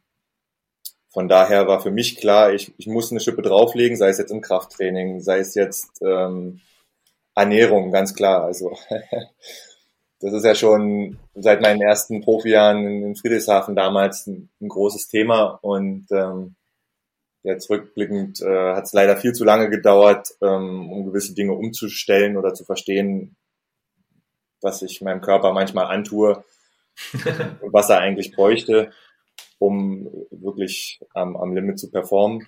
[1.09, 4.31] von daher war für mich klar, ich, ich muss eine Schippe drauflegen, sei es jetzt
[4.31, 6.61] im Krafttraining, sei es jetzt ähm,
[7.35, 8.43] Ernährung, ganz klar.
[8.43, 8.77] Also
[10.21, 15.59] das ist ja schon seit meinen ersten Profijahren in Friedrichshafen damals ein, ein großes Thema
[15.61, 16.55] und ähm,
[17.43, 22.37] Jetzt rückblickend äh, hat es leider viel zu lange gedauert, ähm, um gewisse Dinge umzustellen
[22.37, 23.35] oder zu verstehen,
[24.61, 26.43] was ich meinem Körper manchmal antue
[27.61, 28.91] was er eigentlich bräuchte,
[29.59, 32.47] um wirklich am, am Limit zu performen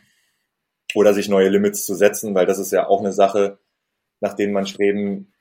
[0.96, 3.58] oder sich neue Limits zu setzen, weil das ist ja auch eine Sache,
[4.20, 5.34] nach denen man streben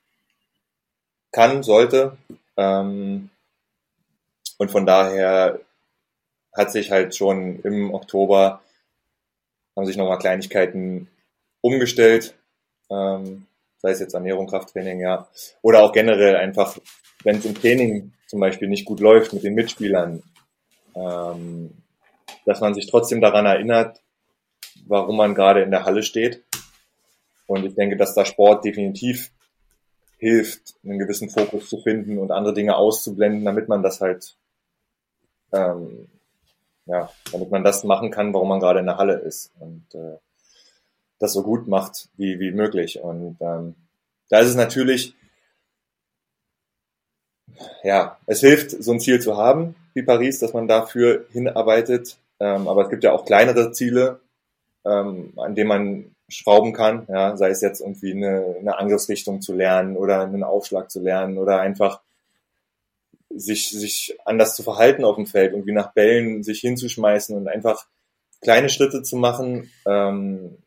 [1.31, 2.17] kann, sollte.
[2.57, 3.29] Ähm,
[4.57, 5.59] und von daher
[6.55, 8.62] hat sich halt schon im Oktober
[9.75, 11.09] haben sich nochmal Kleinigkeiten
[11.61, 12.35] umgestellt,
[12.89, 15.27] ähm, sei es jetzt Ernährung, Krafttraining, ja,
[15.61, 16.77] oder auch generell einfach,
[17.23, 20.23] wenn es im Training zum Beispiel nicht gut läuft mit den Mitspielern,
[20.95, 21.71] ähm,
[22.45, 24.01] dass man sich trotzdem daran erinnert,
[24.85, 26.43] warum man gerade in der Halle steht.
[27.47, 29.31] Und ich denke, dass da Sport definitiv
[30.17, 34.35] hilft, einen gewissen Fokus zu finden und andere Dinge auszublenden, damit man das halt
[35.51, 36.07] ähm,
[36.85, 40.17] ja, damit man das machen kann, warum man gerade in der Halle ist und äh,
[41.19, 42.99] das so gut macht wie, wie möglich.
[42.99, 43.75] Und ähm,
[44.29, 45.15] da ist es natürlich,
[47.83, 52.17] ja, es hilft, so ein Ziel zu haben wie Paris, dass man dafür hinarbeitet.
[52.39, 54.19] Ähm, aber es gibt ja auch kleinere Ziele,
[54.85, 59.53] ähm, an denen man schrauben kann, ja, sei es jetzt irgendwie eine, eine Angriffsrichtung zu
[59.53, 62.01] lernen oder einen Aufschlag zu lernen oder einfach
[63.35, 67.47] sich, sich anders zu verhalten auf dem Feld, und wie nach Bällen sich hinzuschmeißen und
[67.47, 67.87] einfach
[68.41, 70.57] kleine Schritte zu machen, ähm,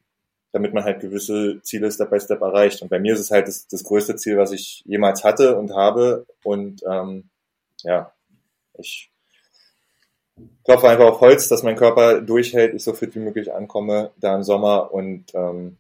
[0.53, 2.81] damit man halt gewisse Ziele Step by Step erreicht.
[2.83, 5.75] Und bei mir ist es halt das, das größte Ziel, was ich jemals hatte und
[5.75, 6.27] habe.
[6.43, 7.29] Und ähm,
[7.83, 8.13] ja,
[8.79, 9.11] ich
[10.65, 14.35] klopfe einfach auf Holz, dass mein Körper durchhält, ich so fit wie möglich ankomme da
[14.35, 14.93] im Sommer.
[14.93, 15.77] Und ähm,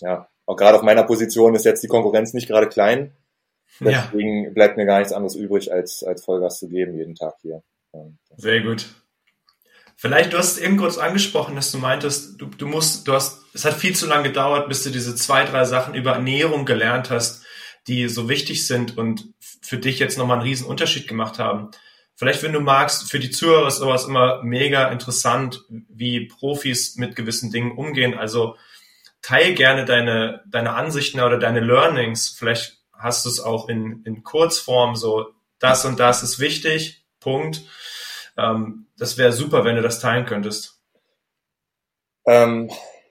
[0.00, 3.16] ja, auch gerade auf meiner Position ist jetzt die Konkurrenz nicht gerade klein.
[3.80, 4.50] Deswegen ja.
[4.50, 7.62] bleibt mir gar nichts anderes übrig, als, als Vollgas zu geben jeden Tag hier.
[8.36, 8.86] Sehr gut.
[9.96, 13.64] Vielleicht, du hast eben kurz angesprochen, dass du meintest, du, du musst, du hast, es
[13.64, 17.44] hat viel zu lange gedauert, bis du diese zwei, drei Sachen über Ernährung gelernt hast,
[17.86, 21.70] die so wichtig sind und für dich jetzt nochmal einen riesen Unterschied gemacht haben.
[22.14, 27.16] Vielleicht, wenn du magst, für die Zuhörer ist sowas immer mega interessant, wie Profis mit
[27.16, 28.14] gewissen Dingen umgehen.
[28.14, 28.56] Also
[29.22, 32.28] teil gerne deine, deine Ansichten oder deine Learnings.
[32.28, 35.26] Vielleicht hast du es auch in, in Kurzform so,
[35.58, 37.62] das und das ist wichtig, Punkt.
[38.36, 40.80] Ähm, das wäre super, wenn du das teilen könntest.
[42.26, 42.70] Ähm,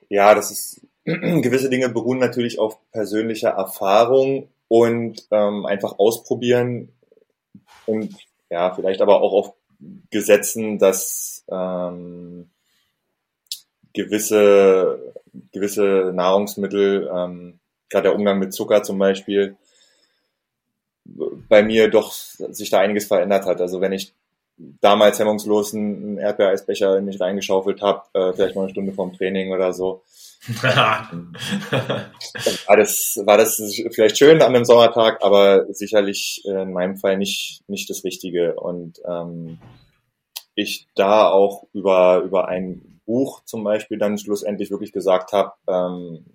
[0.09, 6.93] ja, das ist, gewisse Dinge beruhen natürlich auf persönlicher Erfahrung und ähm, einfach ausprobieren
[7.85, 8.15] und
[8.49, 9.53] ja, vielleicht aber auch auf
[10.09, 12.51] Gesetzen, dass ähm,
[13.93, 15.13] gewisse,
[15.51, 19.57] gewisse Nahrungsmittel, ähm, gerade der Umgang mit Zucker zum Beispiel,
[21.47, 23.61] bei mir doch sich da einiges verändert hat.
[23.61, 24.13] Also wenn ich
[24.57, 29.51] damals hemmungslos einen Erdbeereisbecher in mich reingeschaufelt habe, äh, vielleicht mal eine Stunde vorm Training
[29.51, 30.03] oder so,
[30.61, 31.11] war,
[32.77, 37.89] das, war das vielleicht schön an einem Sommertag, aber sicherlich in meinem Fall nicht, nicht
[37.89, 38.55] das Richtige.
[38.55, 39.59] Und ähm,
[40.55, 46.25] ich da auch über, über ein Buch zum Beispiel dann schlussendlich wirklich gesagt habe, ähm,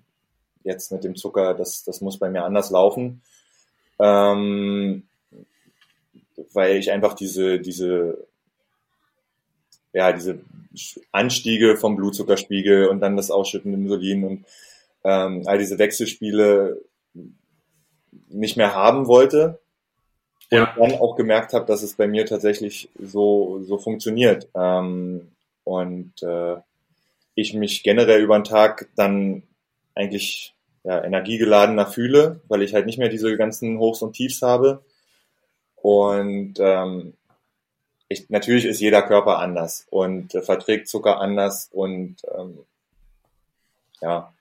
[0.63, 3.21] jetzt mit dem Zucker, das, das muss bei mir anders laufen.
[3.99, 5.03] Ähm,
[6.53, 8.27] weil ich einfach diese, diese,
[9.93, 10.39] ja, diese
[11.11, 14.45] Anstiege vom Blutzuckerspiegel und dann das Ausschütten Insulin und
[15.03, 16.81] ähm, all diese Wechselspiele
[18.29, 19.59] nicht mehr haben wollte.
[20.49, 20.75] Und ja.
[20.77, 24.47] dann auch gemerkt habe, dass es bei mir tatsächlich so, so funktioniert.
[24.55, 25.31] Ähm,
[25.63, 26.55] und äh,
[27.35, 29.43] ich mich generell über den Tag dann
[29.93, 30.53] eigentlich
[30.87, 34.85] ja, energiegeladener fühle, weil ich halt nicht mehr diese ganzen Hochs und Tiefs habe.
[35.75, 37.13] Und ähm,
[38.07, 42.59] ich, natürlich ist jeder Körper anders und äh, verträgt Zucker anders und ähm,
[44.01, 44.33] ja.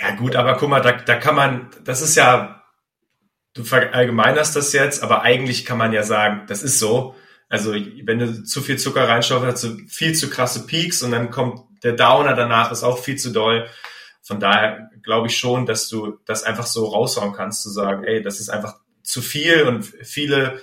[0.00, 2.62] Ja gut, aber guck mal, da, da kann man, das ist ja,
[3.52, 7.14] du verallgemeinerst das jetzt, aber eigentlich kann man ja sagen, das ist so.
[7.50, 11.30] Also wenn du zu viel Zucker reinschaufelst, hast du viel zu krasse Peaks und dann
[11.30, 13.68] kommt der Downer danach, ist auch viel zu doll.
[14.26, 18.22] Von daher glaube ich schon, dass du das einfach so raushauen kannst, zu sagen, ey,
[18.22, 20.60] das ist einfach zu viel und viele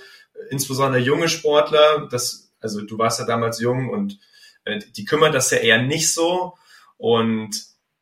[0.50, 4.20] insbesondere junge Sportler, das, also du warst ja damals jung und
[4.66, 6.56] äh, die kümmern das ja eher nicht so.
[6.98, 7.52] Und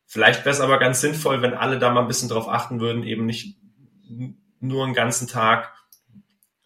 [0.04, 3.04] vielleicht wäre es aber ganz sinnvoll, wenn alle da mal ein bisschen drauf achten würden,
[3.04, 3.56] eben nicht
[4.58, 5.72] nur einen ganzen Tag,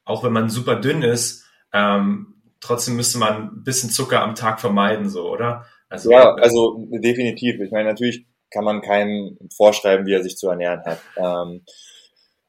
[0.07, 4.59] auch wenn man super dünn ist, ähm, trotzdem müsste man ein bisschen Zucker am Tag
[4.59, 5.67] vermeiden, so, oder?
[5.91, 7.61] Also, ja, also definitiv.
[7.61, 8.27] Ich meine, natürlich
[8.57, 11.01] kann man keinem vorschreiben, wie er sich zu ernähren hat.
[11.17, 11.61] Ähm,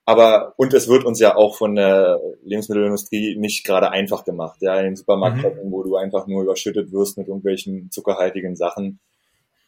[0.05, 4.77] aber, und es wird uns ja auch von der Lebensmittelindustrie nicht gerade einfach gemacht, ja,
[4.77, 5.71] in den Supermarktketten, mhm.
[5.71, 8.99] wo du einfach nur überschüttet wirst mit irgendwelchen zuckerhaltigen Sachen.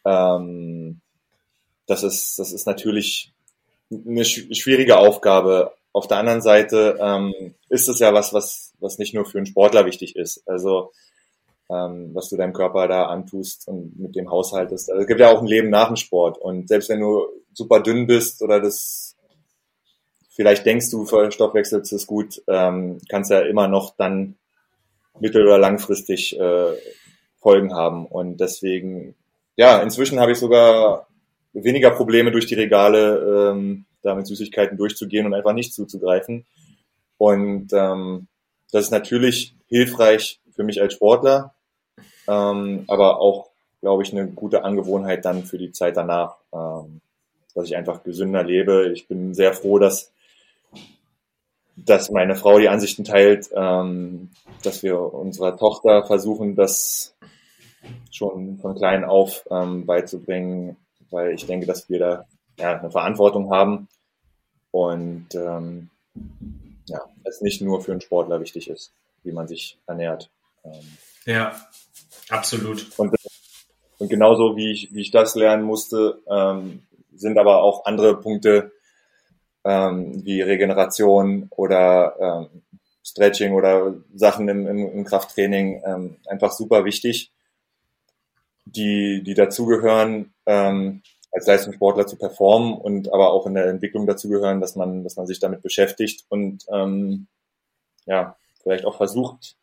[0.06, 1.02] Ähm,
[1.86, 3.34] das ist, das ist natürlich
[3.92, 5.72] eine schwierige Aufgabe.
[5.92, 9.46] Auf der anderen Seite ähm, ist es ja was, was, was nicht nur für einen
[9.46, 10.42] Sportler wichtig ist.
[10.48, 10.92] Also
[11.70, 14.90] ähm, was du deinem Körper da antust und mit dem haushaltest.
[14.90, 16.38] Also es gibt ja auch ein Leben nach dem Sport.
[16.38, 19.16] Und selbst wenn du super dünn bist oder das
[20.30, 24.36] vielleicht denkst du, verstoffwechselst es gut, ähm, kannst ja immer noch dann
[25.20, 26.72] mittel- oder langfristig äh,
[27.40, 28.06] Folgen haben.
[28.06, 29.14] Und deswegen,
[29.56, 31.08] ja, inzwischen habe ich sogar
[31.52, 36.46] weniger Probleme durch die Regale, ähm, da mit Süßigkeiten durchzugehen und einfach nicht zuzugreifen.
[37.18, 38.28] Und ähm,
[38.72, 41.54] das ist natürlich hilfreich für mich als Sportler,
[42.30, 47.00] ähm, aber auch, glaube ich, eine gute Angewohnheit dann für die Zeit danach, ähm,
[47.54, 48.90] dass ich einfach gesünder lebe.
[48.92, 50.12] Ich bin sehr froh, dass
[51.86, 54.30] dass meine Frau die Ansichten teilt, ähm,
[54.62, 57.14] dass wir unserer Tochter versuchen, das
[58.10, 60.76] schon von klein auf ähm, beizubringen,
[61.10, 62.26] weil ich denke, dass wir da
[62.58, 63.88] ja, eine Verantwortung haben
[64.70, 65.88] und ähm,
[66.86, 70.28] ja, es nicht nur für einen Sportler wichtig ist, wie man sich ernährt.
[70.64, 71.54] Ähm, ja,
[72.30, 72.86] absolut.
[72.98, 73.14] Und,
[73.98, 76.82] und genauso wie ich, wie ich das lernen musste, ähm,
[77.14, 78.72] sind aber auch andere Punkte,
[79.64, 82.62] ähm, wie Regeneration oder ähm,
[83.04, 87.32] Stretching oder Sachen im, im, im Krafttraining ähm, einfach super wichtig,
[88.64, 94.60] die, die dazugehören, ähm, als Leistungssportler zu performen und aber auch in der Entwicklung dazugehören,
[94.60, 97.26] dass man, dass man sich damit beschäftigt und ähm,
[98.06, 99.56] ja, vielleicht auch versucht,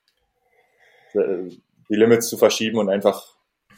[1.13, 1.49] äh,
[1.89, 3.38] die Limits zu verschieben und einfach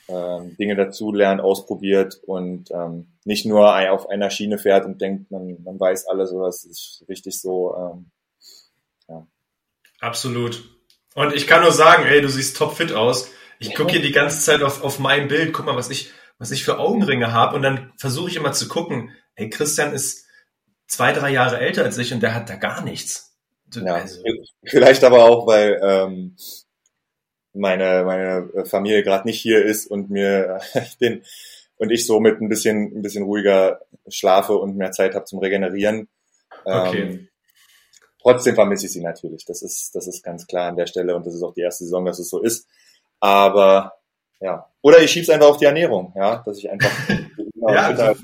[0.09, 5.29] ähm, Dinge dazu lernt, ausprobiert und ähm, nicht nur auf einer Schiene fährt und denkt,
[5.31, 7.75] man, man weiß alles, oder es ist richtig so.
[7.75, 8.11] Ähm,
[9.07, 9.27] ja.
[9.99, 10.63] Absolut.
[11.13, 13.29] Und ich kann nur sagen, ey, du siehst topfit aus.
[13.59, 16.51] Ich gucke hier die ganze Zeit auf, auf mein Bild, guck mal, was ich, was
[16.51, 20.25] ich für Augenringe habe und dann versuche ich immer zu gucken, hey, Christian ist
[20.87, 23.37] zwei, drei Jahre älter als ich und der hat da gar nichts.
[23.73, 24.23] Ja, also.
[24.63, 26.35] Vielleicht aber auch, weil ähm,
[27.53, 30.59] meine, meine Familie gerade nicht hier ist und mir
[31.01, 31.23] den
[31.77, 36.09] und ich somit ein bisschen, ein bisschen ruhiger schlafe und mehr Zeit habe zum Regenerieren.
[36.65, 37.01] Okay.
[37.01, 37.29] Ähm,
[38.21, 39.45] trotzdem vermisse ich sie natürlich.
[39.45, 41.85] Das ist, das ist ganz klar an der Stelle und das ist auch die erste
[41.85, 42.67] Saison, dass es so ist.
[43.21, 43.93] Aber
[44.41, 44.69] ja.
[44.81, 46.91] Oder ich schieb's einfach auf die Ernährung, ja, dass ich einfach
[47.55, 48.19] ja, also,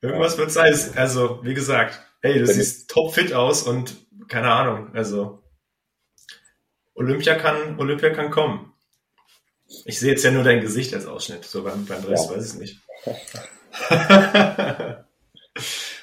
[0.00, 0.74] irgendwas wird sein.
[0.96, 3.96] Also, wie gesagt, hey, du siehst top fit aus und
[4.28, 5.42] keine Ahnung, also
[6.96, 8.72] Olympia kann, Olympia kann kommen.
[9.84, 12.36] Ich sehe jetzt ja nur dein Gesicht als Ausschnitt, so beim, beim Rest ja.
[12.36, 12.80] weiß ich nicht.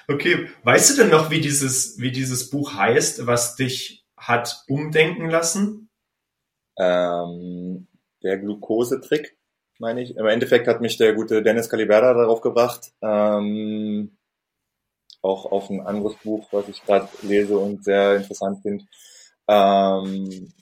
[0.07, 5.29] okay, weißt du denn noch, wie dieses, wie dieses Buch heißt, was dich hat umdenken
[5.29, 5.89] lassen?
[6.77, 7.87] Ähm,
[8.21, 9.37] der Glukosetrick.
[9.79, 10.15] meine ich.
[10.15, 14.17] Im Endeffekt hat mich der gute Dennis Caliberda darauf gebracht, ähm,
[15.21, 18.85] auch auf ein anderes Buch, was ich gerade lese und sehr interessant finde.
[19.47, 20.53] Ähm,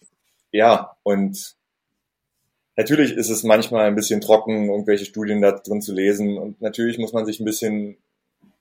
[0.52, 1.56] ja, und
[2.76, 6.98] natürlich ist es manchmal ein bisschen trocken, irgendwelche Studien da drin zu lesen und natürlich
[6.98, 7.98] muss man sich ein bisschen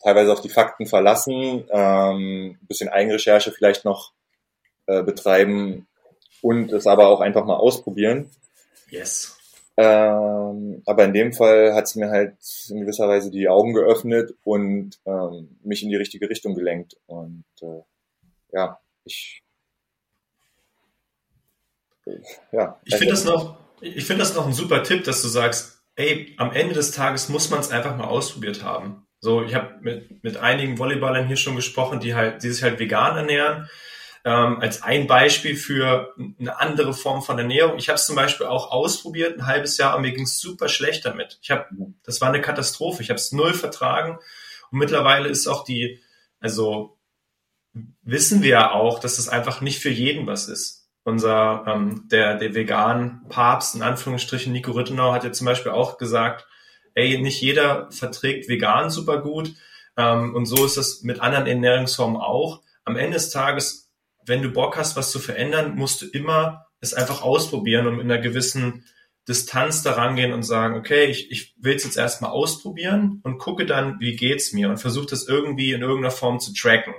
[0.03, 4.13] teilweise auf die Fakten verlassen, ähm, ein bisschen Eigenrecherche vielleicht noch
[4.87, 5.87] äh, betreiben
[6.43, 8.31] und es aber auch einfach mal ausprobieren.
[8.89, 9.37] Yes.
[9.77, 12.35] Ähm, aber in dem Fall hat es mir halt
[12.69, 16.97] in gewisser Weise die Augen geöffnet und ähm, mich in die richtige Richtung gelenkt.
[17.07, 17.81] Und äh,
[18.53, 19.43] ja, ich
[22.53, 22.81] ja.
[22.85, 26.35] Ich finde das noch, ich finde das noch ein super Tipp, dass du sagst, ey,
[26.39, 29.07] am Ende des Tages muss man es einfach mal ausprobiert haben.
[29.21, 32.79] So, ich habe mit, mit einigen Volleyballern hier schon gesprochen, die halt, die sich halt
[32.79, 33.69] vegan ernähren.
[34.23, 37.79] Ähm, als ein Beispiel für eine andere Form von Ernährung.
[37.79, 40.69] Ich habe es zum Beispiel auch ausprobiert, ein halbes Jahr, und mir ging es super
[40.69, 41.39] schlecht damit.
[41.43, 41.67] Ich habe,
[42.03, 43.03] das war eine Katastrophe.
[43.03, 44.19] Ich habe es null vertragen.
[44.71, 46.01] Und mittlerweile ist auch die,
[46.39, 46.99] also
[48.03, 52.37] wissen wir ja auch, dass das einfach nicht für jeden was ist unser ähm, der
[52.37, 56.47] der vegan Papst in Anführungsstrichen Nico Rittenau hat ja zum Beispiel auch gesagt,
[56.95, 59.55] ey, nicht jeder verträgt vegan super gut
[59.97, 62.63] ähm, und so ist es mit anderen Ernährungsformen auch.
[62.85, 63.91] Am Ende des Tages,
[64.27, 68.11] wenn du Bock hast, was zu verändern, musst du immer es einfach ausprobieren und in
[68.11, 68.85] einer gewissen
[69.29, 73.67] Distanz daran gehen und sagen, okay, ich, ich will es jetzt erstmal ausprobieren und gucke
[73.67, 76.95] dann, wie geht's mir und versuche das irgendwie in irgendeiner Form zu tracken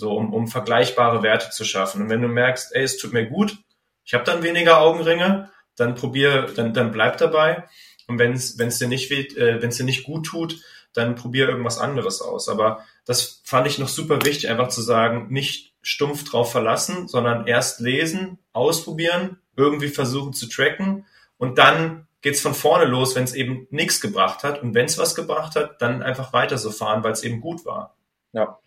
[0.00, 2.02] so um, um vergleichbare Werte zu schaffen.
[2.02, 3.56] Und wenn du merkst, ey, es tut mir gut,
[4.04, 7.64] ich habe dann weniger Augenringe, dann probier, dann, dann bleib dabei.
[8.08, 10.60] Und wenn es dir nicht weht, äh, wenn es dir nicht gut tut,
[10.94, 12.48] dann probier irgendwas anderes aus.
[12.48, 17.46] Aber das fand ich noch super wichtig, einfach zu sagen, nicht stumpf drauf verlassen, sondern
[17.46, 21.06] erst lesen, ausprobieren, irgendwie versuchen zu tracken
[21.38, 24.62] und dann geht's von vorne los, wenn es eben nichts gebracht hat.
[24.62, 27.64] Und wenn es was gebracht hat, dann einfach weiter so fahren, weil es eben gut
[27.64, 27.96] war.
[28.32, 28.58] Ja,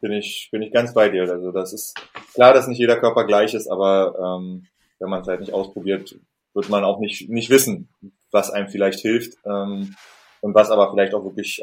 [0.00, 1.30] bin ich, bin ich ganz bei dir.
[1.30, 1.94] Also das ist
[2.34, 4.66] klar, dass nicht jeder Körper gleich ist, aber ähm,
[4.98, 6.18] wenn man es halt nicht ausprobiert,
[6.54, 7.88] wird man auch nicht, nicht wissen,
[8.30, 9.94] was einem vielleicht hilft ähm,
[10.40, 11.62] und was aber vielleicht auch wirklich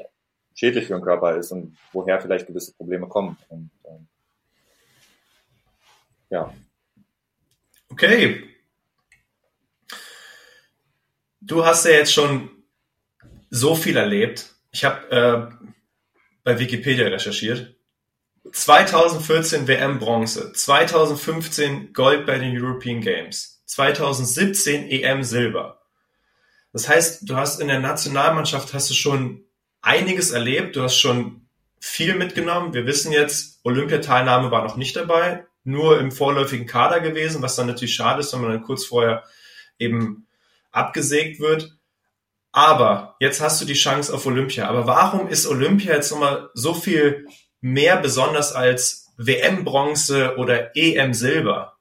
[0.54, 3.38] schädlich für den Körper ist und woher vielleicht gewisse Probleme kommen.
[3.50, 4.08] Und, ähm,
[6.30, 6.54] ja.
[7.89, 8.43] Okay.
[11.41, 12.50] Du hast ja jetzt schon
[13.50, 14.54] so viel erlebt.
[14.71, 15.67] Ich habe äh,
[16.43, 17.76] bei Wikipedia recherchiert
[18.51, 25.81] 2014 WM Bronze, 2015 Gold bei den European Games, 2017 EM Silber.
[26.73, 29.45] Das heißt, du hast in der Nationalmannschaft hast du schon
[29.81, 31.47] einiges erlebt, du hast schon
[31.79, 32.73] viel mitgenommen.
[32.73, 37.67] Wir wissen jetzt, Olympiateilnahme war noch nicht dabei, nur im vorläufigen Kader gewesen, was dann
[37.67, 39.23] natürlich schade ist, wenn man dann kurz vorher
[39.79, 40.27] eben
[40.71, 41.73] abgesägt wird.
[42.51, 44.67] Aber jetzt hast du die Chance auf Olympia.
[44.67, 47.27] Aber warum ist Olympia jetzt nochmal so viel
[47.61, 51.77] mehr besonders als WM-Bronze oder EM-Silber?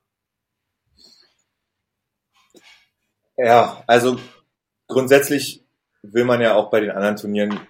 [3.37, 4.19] Ja, also
[4.89, 5.63] grundsätzlich
[6.03, 7.61] will man ja auch bei den anderen Turnieren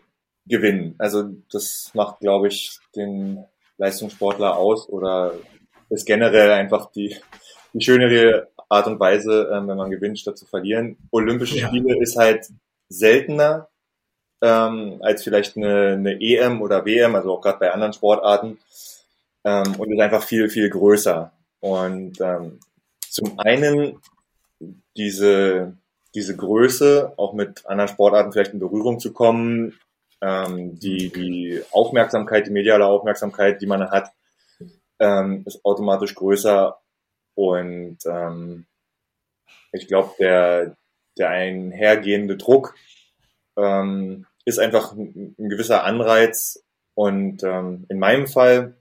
[0.46, 0.94] gewinnen.
[0.98, 3.44] Also das macht, glaube ich, den
[3.78, 5.34] Leistungssportler aus oder
[5.90, 7.16] ist generell einfach die,
[7.72, 10.96] die schönere Art und Weise, ähm, wenn man gewinnt, statt zu verlieren.
[11.10, 11.68] Olympische ja.
[11.68, 12.46] Spiele ist halt
[12.88, 13.68] seltener,
[14.46, 18.58] ähm, als vielleicht eine, eine EM oder WM, also auch gerade bei anderen Sportarten.
[19.44, 21.32] Ähm, und ist einfach viel, viel größer.
[21.60, 22.60] Und ähm,
[23.00, 24.00] zum einen
[24.96, 25.76] diese,
[26.14, 29.78] diese Größe, auch mit anderen Sportarten vielleicht in Berührung zu kommen,
[30.20, 34.12] ähm, die, die Aufmerksamkeit, die mediale Aufmerksamkeit, die man hat,
[34.98, 36.78] ähm, ist automatisch größer.
[37.34, 38.66] Und ähm,
[39.72, 40.76] ich glaube, der,
[41.18, 42.74] der einhergehende Druck
[43.56, 46.64] ähm, ist einfach ein, gewisser Anreiz.
[46.94, 48.74] Und ähm, in meinem Fall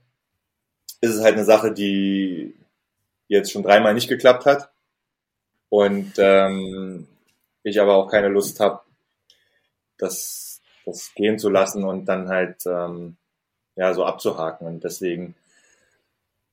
[1.02, 2.54] ist es halt eine Sache, die
[3.28, 4.70] jetzt schon dreimal nicht geklappt hat.
[5.68, 7.06] Und ähm,
[7.62, 8.80] ich aber auch keine Lust habe,
[9.98, 13.16] das, das gehen zu lassen und dann halt ähm,
[13.74, 14.66] ja so abzuhaken.
[14.68, 15.34] Und deswegen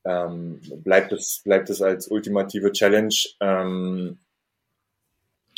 [0.04, 4.18] ähm, bleibt es bleibt es als ultimative Challenge ähm,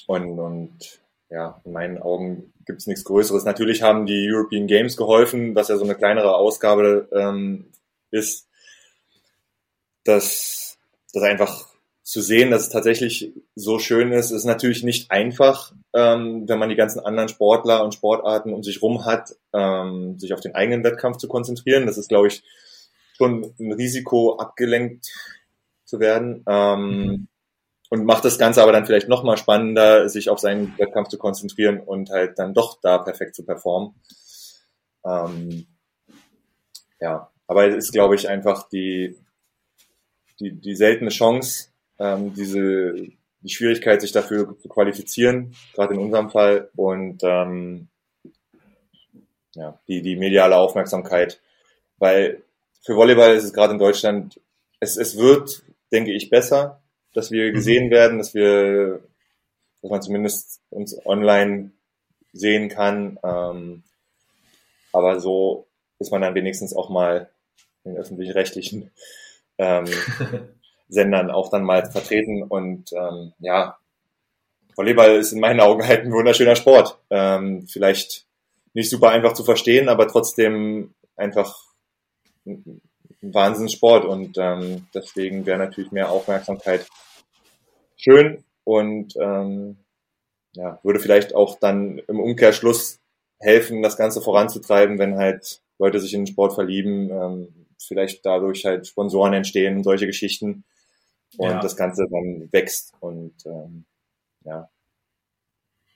[0.07, 1.01] und und
[1.31, 3.45] ja, in meinen Augen gibt es nichts Größeres.
[3.45, 7.67] Natürlich haben die European Games geholfen, was ja so eine kleinere Ausgabe ähm,
[8.11, 8.49] ist,
[10.05, 10.79] dass
[11.13, 11.69] das einfach
[12.03, 16.69] zu sehen, dass es tatsächlich so schön ist, ist natürlich nicht einfach, ähm, wenn man
[16.69, 20.85] die ganzen anderen Sportler und Sportarten um sich rum hat, ähm, sich auf den eigenen
[20.85, 21.87] Wettkampf zu konzentrieren.
[21.87, 22.45] Das ist, glaube ich,
[23.17, 25.11] schon ein Risiko, abgelenkt
[25.85, 26.45] zu werden.
[26.47, 27.29] Ähm, mhm
[27.91, 31.19] und macht das Ganze aber dann vielleicht noch mal spannender, sich auf seinen Wettkampf zu
[31.19, 33.95] konzentrieren und halt dann doch da perfekt zu performen.
[35.05, 35.67] Ähm,
[37.01, 39.17] ja, aber es ist, glaube ich, einfach die,
[40.41, 41.69] die, die seltene Chance,
[41.99, 42.95] ähm, diese
[43.47, 47.89] die Schwierigkeit, sich dafür zu qualifizieren, gerade in unserem Fall, und ähm,
[49.55, 51.41] ja, die, die mediale Aufmerksamkeit.
[51.99, 52.43] Weil
[52.85, 54.41] für Volleyball ist es gerade in Deutschland,
[54.81, 55.63] es, es wird,
[55.93, 56.83] denke ich, besser,
[57.17, 57.55] dass wir mhm.
[57.55, 59.01] gesehen werden, dass wir,
[59.83, 61.71] dass man zumindest uns online
[62.33, 63.19] sehen kann.
[63.25, 63.83] Ähm,
[64.93, 65.67] aber so
[65.99, 67.31] ist man dann wenigstens auch mal
[67.85, 68.91] in öffentlich-rechtlichen
[69.59, 69.87] ähm,
[70.89, 72.43] Sendern auch dann mal vertreten.
[72.43, 73.79] Und ähm, ja,
[74.75, 76.99] Volleyball ist in meinen Augen halt ein wunderschöner Sport.
[77.11, 78.27] Ähm, vielleicht
[78.75, 81.65] nicht super einfach zu verstehen, aber trotzdem einfach
[82.45, 82.81] ein
[83.23, 86.87] Wahnsinnssport und ähm, deswegen wäre natürlich mehr Aufmerksamkeit
[87.97, 89.79] schön und ähm,
[90.53, 92.99] ja, würde vielleicht auch dann im Umkehrschluss
[93.39, 98.65] helfen, das Ganze voranzutreiben, wenn halt Leute sich in den Sport verlieben, ähm, vielleicht dadurch
[98.65, 100.65] halt Sponsoren entstehen, solche Geschichten
[101.37, 101.61] und ja.
[101.61, 103.85] das Ganze dann wächst und ähm,
[104.45, 104.71] ja.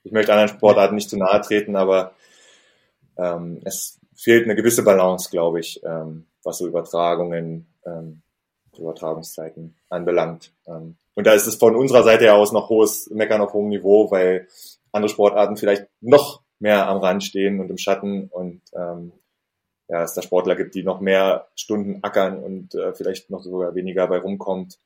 [0.02, 2.14] Ich möchte anderen Sportarten nicht zu nahe treten, aber
[3.16, 8.22] ähm, es fehlt eine gewisse Balance, glaube ich, ähm, was so Übertragungen, ähm,
[8.78, 10.52] Übertragungszeiten anbelangt.
[10.66, 13.68] Ähm, und da ist es von unserer Seite her aus noch hohes Meckern auf hohem
[13.68, 14.48] Niveau, weil
[14.90, 19.12] andere Sportarten vielleicht noch mehr am Rand stehen und im Schatten und ähm,
[19.88, 23.74] ja, es da Sportler gibt, die noch mehr Stunden ackern und äh, vielleicht noch sogar
[23.74, 24.78] weniger bei rumkommt,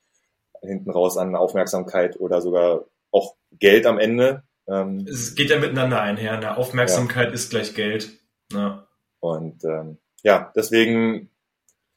[0.61, 4.43] hinten raus an Aufmerksamkeit oder sogar auch Geld am Ende.
[4.67, 6.37] Ähm, es geht ja miteinander einher.
[6.37, 6.57] Ne?
[6.57, 7.33] Aufmerksamkeit ja.
[7.33, 8.09] ist gleich Geld.
[8.51, 8.89] Ja.
[9.21, 11.29] Und ähm, ja, deswegen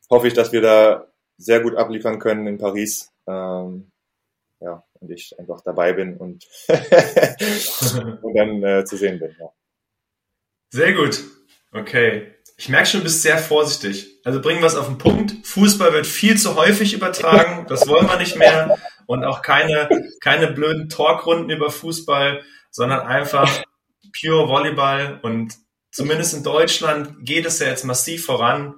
[0.08, 1.08] hoffe ich, dass wir da
[1.38, 3.10] sehr gut abliefern können in Paris.
[3.26, 3.90] Ähm,
[4.60, 6.46] ja, und ich einfach dabei bin und,
[8.22, 9.34] und dann äh, zu sehen bin.
[9.38, 9.50] Ja.
[10.70, 11.22] Sehr gut.
[11.72, 12.34] Okay.
[12.56, 14.20] Ich merke schon, du bist sehr vorsichtig.
[14.24, 15.46] Also bringen wir es auf den Punkt.
[15.46, 17.66] Fußball wird viel zu häufig übertragen.
[17.68, 18.76] Das wollen wir nicht mehr.
[19.06, 19.88] Und auch keine,
[20.20, 23.62] keine blöden Talkrunden über Fußball, sondern einfach
[24.20, 25.20] pure Volleyball.
[25.22, 25.54] Und
[25.92, 28.74] zumindest in Deutschland geht es ja jetzt massiv voran.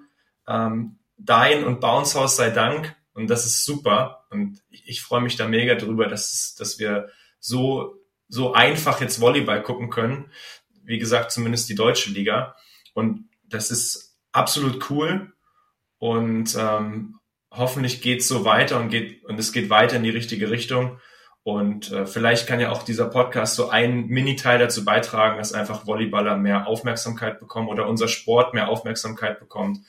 [0.47, 2.97] Ähm, Dein und Bounce House sei Dank.
[3.21, 4.25] Und das ist super.
[4.31, 7.97] Und ich, ich freue mich da mega drüber, dass, dass wir so,
[8.29, 10.31] so einfach jetzt Volleyball gucken können.
[10.83, 12.57] Wie gesagt, zumindest die deutsche Liga.
[12.95, 15.33] Und das ist absolut cool
[15.99, 17.19] und ähm,
[17.51, 20.99] hoffentlich geht es so weiter und geht und es geht weiter in die richtige Richtung.
[21.43, 25.87] Und äh, vielleicht kann ja auch dieser Podcast so einen Mini-Teil dazu beitragen, dass einfach
[25.87, 29.81] Volleyballer mehr Aufmerksamkeit bekommen oder unser Sport mehr Aufmerksamkeit bekommt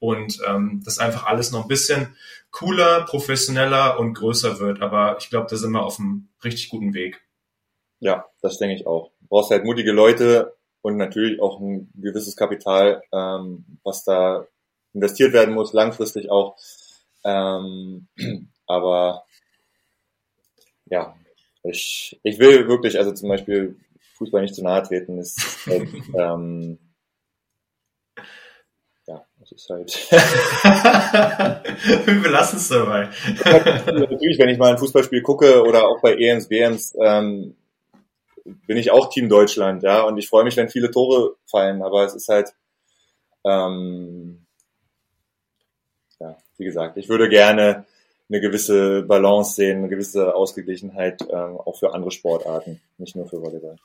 [0.00, 2.16] und ähm, das einfach alles noch ein bisschen
[2.50, 4.82] cooler, professioneller und größer wird.
[4.82, 7.22] Aber ich glaube, da sind wir auf einem richtig guten Weg.
[8.00, 9.12] Ja, das denke ich auch.
[9.20, 14.46] Du brauchst halt mutige Leute, und natürlich auch ein gewisses Kapital, ähm, was da
[14.92, 16.56] investiert werden muss, langfristig auch.
[17.24, 18.08] Ähm,
[18.66, 19.24] aber
[20.86, 21.14] ja,
[21.62, 23.76] ich, ich will wirklich, also zum Beispiel
[24.16, 26.78] Fußball nicht zu nahe treten, ist halt, ähm,
[29.50, 29.92] das ist halt.
[32.06, 33.08] Wir belassen es dabei.
[33.86, 37.56] Natürlich, wenn ich mal ein Fußballspiel gucke oder auch bei EMs, WMs, ähm,
[38.44, 42.04] bin ich auch Team Deutschland, ja, und ich freue mich, wenn viele Tore fallen, aber
[42.04, 42.54] es ist halt,
[43.44, 44.46] ähm,
[46.18, 47.86] ja, wie gesagt, ich würde gerne
[48.28, 53.42] eine gewisse Balance sehen, eine gewisse Ausgeglichenheit ähm, auch für andere Sportarten, nicht nur für
[53.42, 53.76] Volleyball.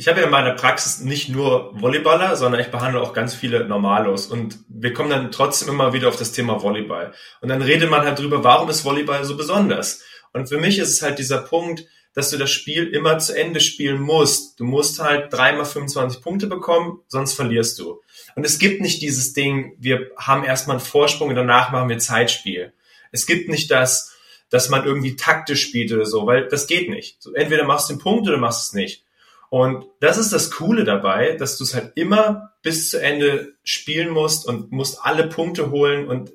[0.00, 3.66] Ich habe ja in meiner Praxis nicht nur Volleyballer, sondern ich behandle auch ganz viele
[3.66, 4.28] Normalos.
[4.28, 7.12] Und wir kommen dann trotzdem immer wieder auf das Thema Volleyball.
[7.42, 10.02] Und dann redet man halt drüber, warum ist Volleyball so besonders?
[10.32, 11.84] Und für mich ist es halt dieser Punkt,
[12.14, 14.58] dass du das Spiel immer zu Ende spielen musst.
[14.58, 18.00] Du musst halt dreimal 25 Punkte bekommen, sonst verlierst du.
[18.36, 21.98] Und es gibt nicht dieses Ding, wir haben erstmal einen Vorsprung und danach machen wir
[21.98, 22.72] Zeitspiel.
[23.12, 24.16] Es gibt nicht das,
[24.48, 27.18] dass man irgendwie taktisch spielt oder so, weil das geht nicht.
[27.34, 29.04] Entweder machst du den Punkt oder machst es nicht.
[29.50, 34.10] Und das ist das Coole dabei, dass du es halt immer bis zu Ende spielen
[34.10, 36.32] musst und musst alle Punkte holen und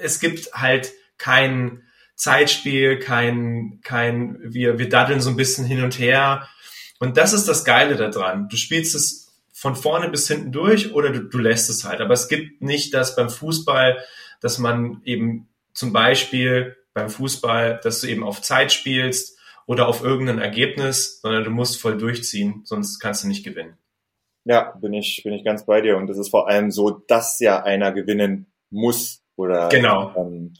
[0.00, 1.82] es gibt halt keinen
[2.14, 6.46] Zeitspiel, kein, kein, wir, wir daddeln so ein bisschen hin und her.
[7.00, 8.48] Und das ist das Geile daran.
[8.48, 12.00] Du spielst es von vorne bis hinten durch oder du, du lässt es halt.
[12.00, 13.98] Aber es gibt nicht das beim Fußball,
[14.40, 20.02] dass man eben zum Beispiel beim Fußball, dass du eben auf Zeit spielst oder auf
[20.02, 23.78] irgendein Ergebnis, sondern du musst voll durchziehen, sonst kannst du nicht gewinnen.
[24.44, 25.96] Ja, bin ich, bin ich ganz bei dir.
[25.96, 30.12] Und es ist vor allem so, dass ja einer gewinnen muss oder genau.
[30.16, 30.54] ähm,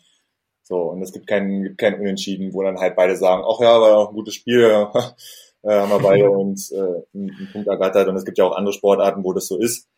[0.62, 3.80] So, und es gibt kein, gibt kein Unentschieden, wo dann halt beide sagen, ach ja,
[3.80, 4.64] war auch ein gutes Spiel,
[5.62, 8.09] äh, haben wir beide uns äh, einen, einen Punkt ergattert.
[8.09, 9.88] Und es gibt ja auch andere Sportarten, wo das so ist,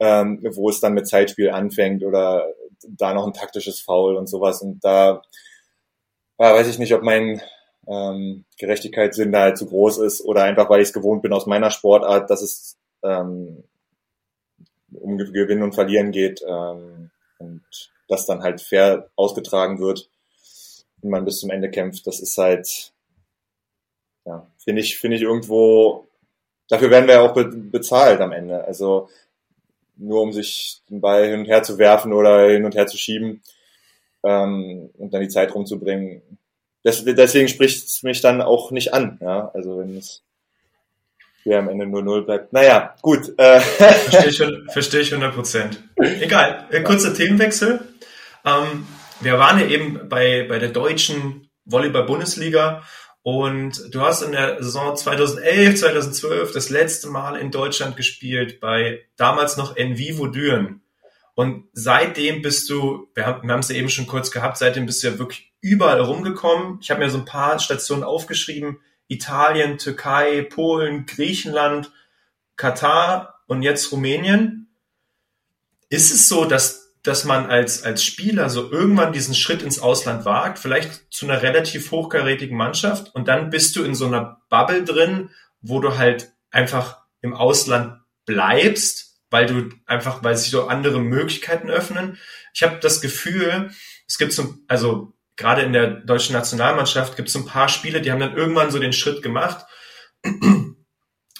[0.00, 2.46] ähm, wo es dann mit Zeitspiel anfängt oder
[2.88, 4.62] da noch ein taktisches Foul und sowas.
[4.62, 5.22] Und da
[6.38, 7.40] ja, weiß ich nicht, ob mein
[7.86, 11.46] ähm, Gerechtigkeitssinn da halt zu groß ist oder einfach, weil ich es gewohnt bin aus
[11.46, 13.64] meiner Sportart, dass es ähm,
[14.92, 17.62] um Gewinnen und Verlieren geht ähm, und
[18.08, 20.08] das dann halt fair ausgetragen wird
[21.00, 22.06] und man bis zum Ende kämpft.
[22.06, 22.92] Das ist halt,
[24.24, 26.06] ja, finde ich, finde ich irgendwo,
[26.68, 28.64] dafür werden wir ja auch be bezahlt am Ende.
[28.64, 29.08] Also
[29.96, 32.96] nur um sich den Ball hin und her zu werfen oder hin und her zu
[32.96, 33.42] schieben
[34.22, 36.22] ähm, und dann die Zeit rumzubringen.
[36.82, 39.18] Das, deswegen spricht es mich dann auch nicht an.
[39.20, 39.50] Ja?
[39.54, 40.22] Also wenn es
[41.42, 42.52] hier am Ende nur null bleibt.
[42.52, 43.32] Naja, gut.
[43.38, 43.60] Äh.
[43.60, 45.82] Verstehe ich, verstehe ich 100 Prozent.
[45.96, 47.80] Egal, äh, kurzer Themenwechsel.
[48.44, 48.86] Ähm,
[49.20, 52.82] wir waren ja eben bei, bei der deutschen Volleyball-Bundesliga
[53.22, 59.02] und du hast in der Saison 2011, 2012 das letzte Mal in Deutschland gespielt bei
[59.16, 60.82] damals noch Envivo Düren.
[61.34, 65.02] Und seitdem bist du, wir haben, wir es ja eben schon kurz gehabt, seitdem bist
[65.02, 66.78] du ja wirklich überall rumgekommen.
[66.80, 68.80] Ich habe mir so ein paar Stationen aufgeschrieben.
[69.08, 71.90] Italien, Türkei, Polen, Griechenland,
[72.56, 74.68] Katar und jetzt Rumänien.
[75.88, 80.24] Ist es so, dass, dass man als, als Spieler so irgendwann diesen Schritt ins Ausland
[80.24, 84.84] wagt, vielleicht zu einer relativ hochkarätigen Mannschaft und dann bist du in so einer Bubble
[84.84, 91.00] drin, wo du halt einfach im Ausland bleibst, weil du einfach, weil sich so andere
[91.00, 92.18] Möglichkeiten öffnen.
[92.52, 93.70] Ich habe das Gefühl,
[94.06, 98.12] es gibt so, also gerade in der deutschen Nationalmannschaft gibt es ein paar Spiele, die
[98.12, 99.64] haben dann irgendwann so den Schritt gemacht.
[100.22, 100.76] Und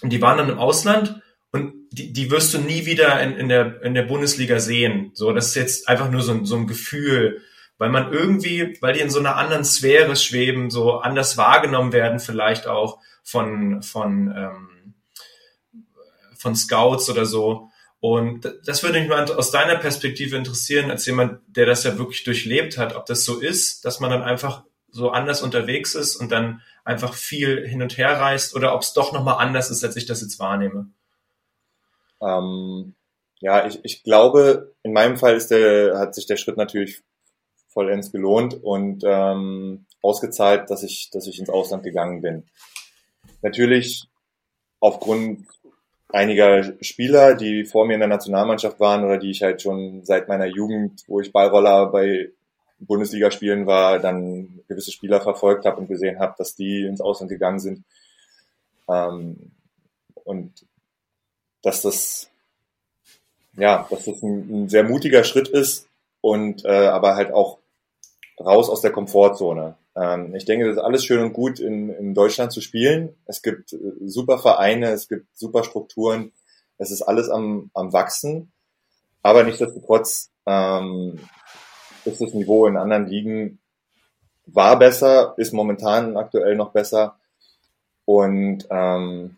[0.05, 1.20] die waren dann im Ausland
[1.53, 5.11] und die, die wirst du nie wieder in, in, der, in der Bundesliga sehen.
[5.14, 7.43] So, das ist jetzt einfach nur so ein, so ein Gefühl,
[7.76, 12.20] weil man irgendwie, weil die in so einer anderen Sphäre schweben, so anders wahrgenommen werden,
[12.20, 14.95] vielleicht auch von, von, ähm,
[16.36, 17.69] von Scouts oder so.
[18.01, 22.24] Und das würde mich mal aus deiner Perspektive interessieren, als jemand, der das ja wirklich
[22.24, 26.32] durchlebt hat, ob das so ist, dass man dann einfach so anders unterwegs ist und
[26.32, 29.96] dann einfach viel hin und her reist oder ob es doch nochmal anders ist, als
[29.96, 30.90] ich das jetzt wahrnehme.
[32.22, 32.94] Ähm,
[33.40, 37.03] ja, ich, ich glaube, in meinem Fall ist der, hat sich der Schritt natürlich
[37.68, 42.48] vollends gelohnt und ähm, ausgezahlt, dass ich, dass ich ins Ausland gegangen bin.
[43.42, 44.09] Natürlich
[44.80, 45.46] aufgrund
[46.14, 50.28] einiger Spieler, die vor mir in der Nationalmannschaft waren oder die ich halt schon seit
[50.28, 52.30] meiner Jugend, wo ich Ballroller bei
[52.80, 57.58] Bundesligaspielen war, dann gewisse Spieler verfolgt habe und gesehen habe, dass die ins Ausland gegangen
[57.58, 57.84] sind.
[58.88, 59.52] Ähm,
[60.24, 60.66] und
[61.62, 62.30] dass das,
[63.56, 65.88] ja, dass das ein, ein sehr mutiger Schritt ist
[66.20, 67.59] und äh, aber halt auch
[68.41, 69.76] raus aus der Komfortzone.
[69.97, 73.14] Ähm, ich denke, das ist alles schön und gut in, in Deutschland zu spielen.
[73.26, 76.32] Es gibt äh, super Vereine, es gibt super Strukturen,
[76.78, 78.53] es ist alles am, am Wachsen.
[79.22, 81.20] Aber nichtsdestotrotz ähm,
[82.05, 83.59] ist das Niveau in anderen Ligen
[84.47, 87.16] war besser, ist momentan aktuell noch besser.
[88.05, 89.36] Und ähm,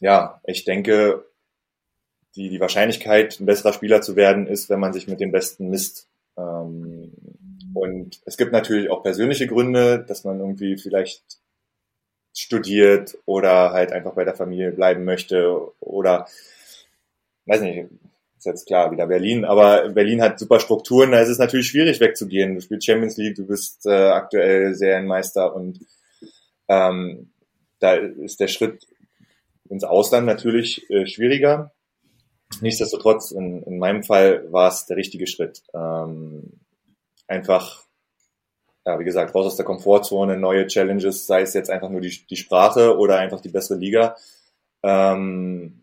[0.00, 1.24] ja, ich denke,
[2.34, 5.68] die, die Wahrscheinlichkeit, ein besserer Spieler zu werden, ist, wenn man sich mit den Besten
[5.68, 6.08] misst.
[6.36, 7.12] Ähm,
[7.74, 11.22] und es gibt natürlich auch persönliche Gründe, dass man irgendwie vielleicht
[12.32, 16.26] studiert oder halt einfach bei der Familie bleiben möchte oder
[17.46, 17.86] weiß nicht,
[18.38, 22.00] ist jetzt klar, wieder Berlin, aber Berlin hat super Strukturen, da ist es natürlich schwierig
[22.00, 22.54] wegzugehen.
[22.54, 25.80] Du spielst Champions League, du bist äh, aktuell Serienmeister und
[26.68, 27.30] ähm,
[27.78, 28.86] da ist der Schritt
[29.68, 31.72] ins Ausland natürlich äh, schwieriger.
[32.60, 35.62] Nichtsdestotrotz, in, in meinem Fall war es der richtige Schritt.
[35.74, 36.63] Ähm,
[37.26, 37.84] einfach,
[38.86, 42.26] ja, wie gesagt, raus aus der Komfortzone, neue Challenges, sei es jetzt einfach nur die,
[42.28, 44.16] die Sprache oder einfach die bessere Liga.
[44.82, 45.82] Ähm,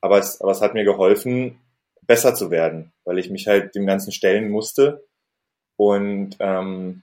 [0.00, 1.58] aber, es, aber es hat mir geholfen,
[2.02, 5.04] besser zu werden, weil ich mich halt dem Ganzen stellen musste.
[5.76, 7.02] Und ähm,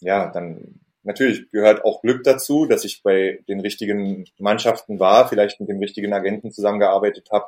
[0.00, 5.60] ja, dann natürlich gehört auch Glück dazu, dass ich bei den richtigen Mannschaften war, vielleicht
[5.60, 7.46] mit dem richtigen Agenten zusammengearbeitet habe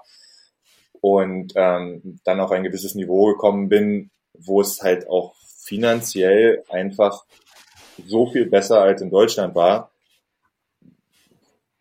[1.00, 4.10] und ähm, dann auf ein gewisses Niveau gekommen bin,
[4.46, 7.24] wo es halt auch finanziell einfach
[8.06, 9.90] so viel besser als in Deutschland war,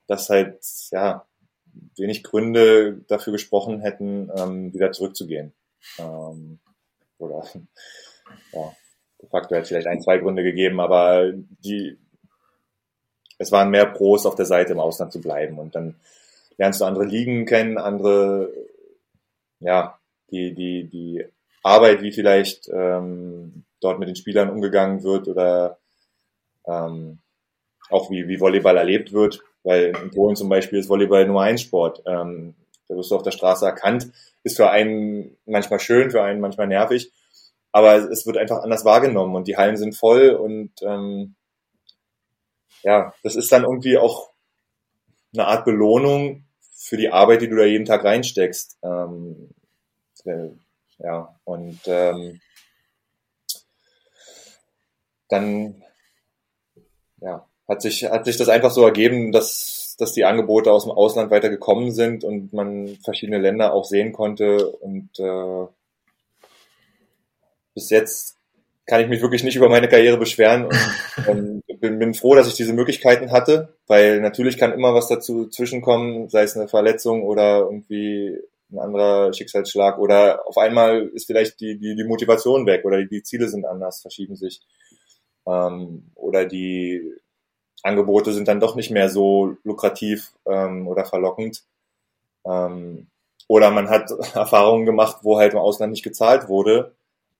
[0.07, 0.60] dass halt,
[0.91, 1.26] ja,
[1.95, 5.53] wenig Gründe dafür gesprochen hätten, ähm, wieder zurückzugehen.
[5.97, 6.60] Ähm,
[7.18, 7.45] oder,
[8.53, 8.76] ja,
[9.22, 11.97] de facto hätte vielleicht ein, zwei Gründe gegeben, aber die,
[13.38, 15.95] es waren mehr Pros auf der Seite im Ausland zu bleiben und dann
[16.57, 18.51] lernst du andere Ligen kennen, andere,
[19.60, 19.99] ja,
[20.32, 21.26] die, die, die
[21.64, 25.80] Arbeit, wie vielleicht ähm, dort mit den Spielern umgegangen wird oder
[26.66, 27.20] ähm,
[27.89, 29.41] auch wie, wie Volleyball erlebt wird.
[29.64, 32.01] Weil in Polen zum Beispiel ist Volleyball Nummer eins Sport.
[32.05, 32.55] Ähm,
[32.88, 34.12] da wirst du auf der Straße erkannt.
[34.43, 37.12] Ist für einen manchmal schön, für einen manchmal nervig.
[37.72, 41.36] Aber es wird einfach anders wahrgenommen und die Hallen sind voll und ähm,
[42.82, 44.32] ja, das ist dann irgendwie auch
[45.34, 48.80] eine Art Belohnung für die Arbeit, die du da jeden Tag reinsteckst.
[48.82, 49.49] Ähm,
[51.00, 52.41] ja, und ähm,
[55.30, 55.84] dann
[57.22, 60.91] ja, hat sich, hat sich das einfach so ergeben, dass, dass die Angebote aus dem
[60.91, 64.68] Ausland weiter gekommen sind und man verschiedene Länder auch sehen konnte.
[64.68, 65.68] Und äh,
[67.76, 68.38] bis jetzt
[68.86, 70.76] kann ich mich wirklich nicht über meine Karriere beschweren und
[71.28, 75.47] ähm, bin, bin froh, dass ich diese Möglichkeiten hatte, weil natürlich kann immer was dazu
[75.47, 78.38] zwischenkommen, sei es eine Verletzung oder irgendwie
[78.72, 83.07] ein anderer Schicksalsschlag oder auf einmal ist vielleicht die, die, die Motivation weg oder die,
[83.07, 84.61] die Ziele sind anders, verschieben sich
[85.47, 87.13] ähm, oder die
[87.84, 91.63] Angebote sind dann doch nicht mehr so lukrativ ähm, oder verlockend.
[92.45, 93.07] Ähm,
[93.47, 96.95] oder man hat Erfahrungen gemacht, wo halt im Ausland nicht gezahlt wurde.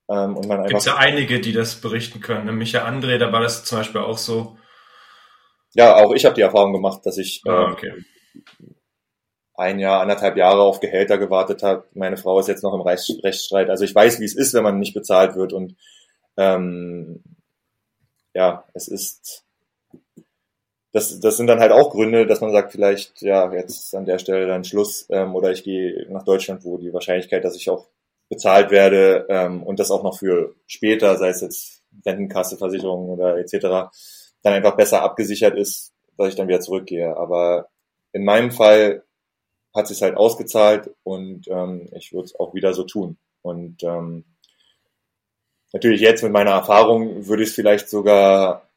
[0.09, 2.45] Ähm, und man Gibt ja einige, die das berichten können.
[2.45, 2.53] Ne?
[2.53, 4.57] Micha André, da war das zum Beispiel auch so.
[5.73, 7.93] Ja, auch ich habe die Erfahrung gemacht, dass ich ah, okay.
[7.93, 8.75] ähm,
[9.60, 11.84] ein Jahr, anderthalb Jahre auf Gehälter gewartet habe.
[11.93, 13.70] Meine Frau ist jetzt noch im Rechtsstreit.
[13.70, 15.53] Also ich weiß, wie es ist, wenn man nicht bezahlt wird.
[15.53, 15.76] Und
[16.38, 17.22] ähm,
[18.34, 19.43] ja, es ist
[20.91, 24.18] das, das sind dann halt auch Gründe, dass man sagt, vielleicht, ja, jetzt an der
[24.18, 27.88] Stelle dann Schluss ähm, oder ich gehe nach Deutschland, wo die Wahrscheinlichkeit, dass ich auch
[28.28, 33.38] bezahlt werde ähm, und das auch noch für später, sei es jetzt Rentenkasse, Versicherung oder
[33.38, 33.91] etc.,
[34.41, 37.16] dann einfach besser abgesichert ist, dass ich dann wieder zurückgehe.
[37.18, 37.68] Aber
[38.14, 39.03] in meinem Fall
[39.74, 43.17] hat sich halt ausgezahlt und ähm, ich würde es auch wieder so tun.
[43.41, 44.26] Und ähm,
[45.74, 48.70] natürlich jetzt mit meiner Erfahrung würde ich es vielleicht sogar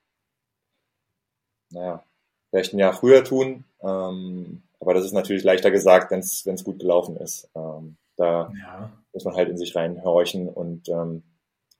[1.72, 2.04] naja,
[2.50, 3.64] vielleicht ein Jahr früher tun.
[3.82, 7.48] Ähm, aber das ist natürlich leichter gesagt, wenn es gut gelaufen ist.
[7.54, 8.92] Ähm, da ja.
[9.12, 11.22] muss man halt in sich reinhorchen und ähm,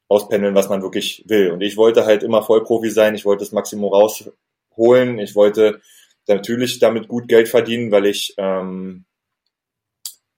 [0.09, 1.51] auspendeln, was man wirklich will.
[1.51, 3.15] Und ich wollte halt immer Vollprofi sein.
[3.15, 5.19] Ich wollte das Maximum rausholen.
[5.19, 5.81] Ich wollte
[6.29, 9.05] natürlich damit gut Geld verdienen, weil ich ähm,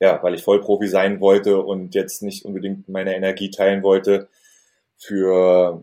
[0.01, 4.29] ja, weil ich Vollprofi sein wollte und jetzt nicht unbedingt meine Energie teilen wollte
[4.99, 5.83] für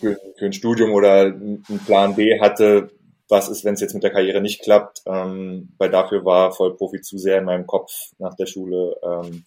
[0.00, 2.90] für, für ein Studium oder einen Plan B hatte,
[3.28, 7.00] was ist, wenn es jetzt mit der Karriere nicht klappt, ähm, weil dafür war Vollprofi
[7.00, 9.44] zu sehr in meinem Kopf nach der Schule ähm,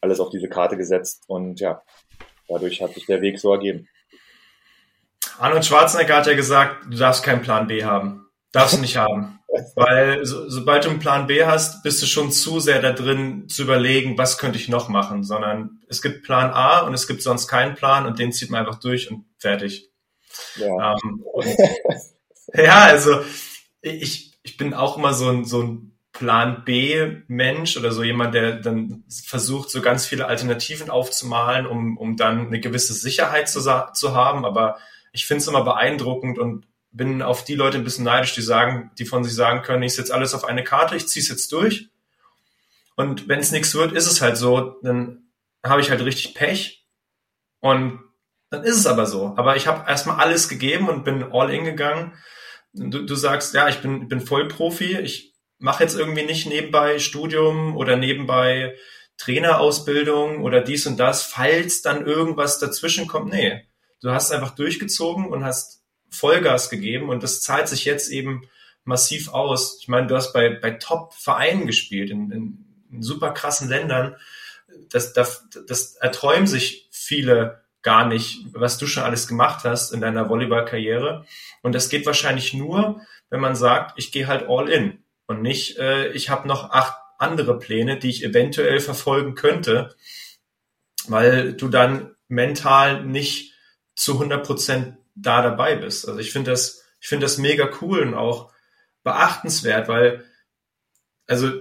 [0.00, 1.82] alles auf diese Karte gesetzt und ja,
[2.48, 3.88] dadurch hat sich der Weg so ergeben.
[5.38, 8.26] Arnold Schwarzenegger hat ja gesagt, du darfst keinen Plan B haben.
[8.52, 9.40] Darfst du nicht haben.
[9.74, 13.48] Weil so, sobald du einen Plan B hast, bist du schon zu sehr da drin
[13.48, 17.22] zu überlegen, was könnte ich noch machen, sondern es gibt Plan A und es gibt
[17.22, 19.90] sonst keinen Plan und den zieht man einfach durch und fertig.
[20.56, 21.46] Ja, ähm, und,
[22.54, 23.20] ja also
[23.80, 28.56] ich, ich bin auch immer so ein, so ein Plan B-Mensch oder so jemand, der
[28.56, 34.14] dann versucht, so ganz viele Alternativen aufzumalen, um, um dann eine gewisse Sicherheit zu, zu
[34.14, 34.46] haben.
[34.46, 34.78] Aber
[35.16, 38.90] ich finde es immer beeindruckend und bin auf die Leute ein bisschen neidisch, die sagen,
[38.98, 41.50] die von sich sagen können, ich setze alles auf eine Karte, ich ziehe es jetzt
[41.52, 41.88] durch.
[42.96, 45.30] Und wenn es nichts wird, ist es halt so, dann
[45.64, 46.86] habe ich halt richtig Pech.
[47.60, 48.00] Und
[48.50, 49.34] dann ist es aber so.
[49.36, 52.12] Aber ich habe erstmal alles gegeben und bin all in gegangen.
[52.74, 54.98] Du, du sagst, ja, ich bin, bin Vollprofi.
[54.98, 58.76] Ich mache jetzt irgendwie nicht nebenbei Studium oder nebenbei
[59.16, 63.32] Trainerausbildung oder dies und das, falls dann irgendwas dazwischen kommt.
[63.32, 63.66] Nee,
[64.02, 68.48] du hast einfach durchgezogen und hast Vollgas gegeben und das zahlt sich jetzt eben
[68.84, 69.78] massiv aus.
[69.80, 74.16] Ich meine, du hast bei, bei Top-Vereinen gespielt, in, in, in super krassen Ländern.
[74.90, 80.00] Das, das, das erträumen sich viele gar nicht, was du schon alles gemacht hast in
[80.00, 81.24] deiner Volleyball-Karriere.
[81.62, 85.78] Und das geht wahrscheinlich nur, wenn man sagt, ich gehe halt all in und nicht,
[85.78, 89.94] äh, ich habe noch acht andere Pläne, die ich eventuell verfolgen könnte,
[91.08, 93.52] weil du dann mental nicht
[93.96, 96.06] zu 100 Prozent da dabei bist.
[96.06, 98.52] Also ich finde das, ich finde das mega cool und auch
[99.02, 100.24] beachtenswert, weil,
[101.26, 101.52] also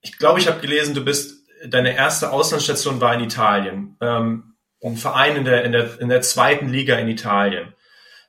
[0.00, 3.96] ich glaube, ich habe gelesen, du bist, deine erste Auslandsstation war in Italien.
[4.00, 7.74] Ähm, ein Verein in der, in der, in der zweiten Liga in Italien.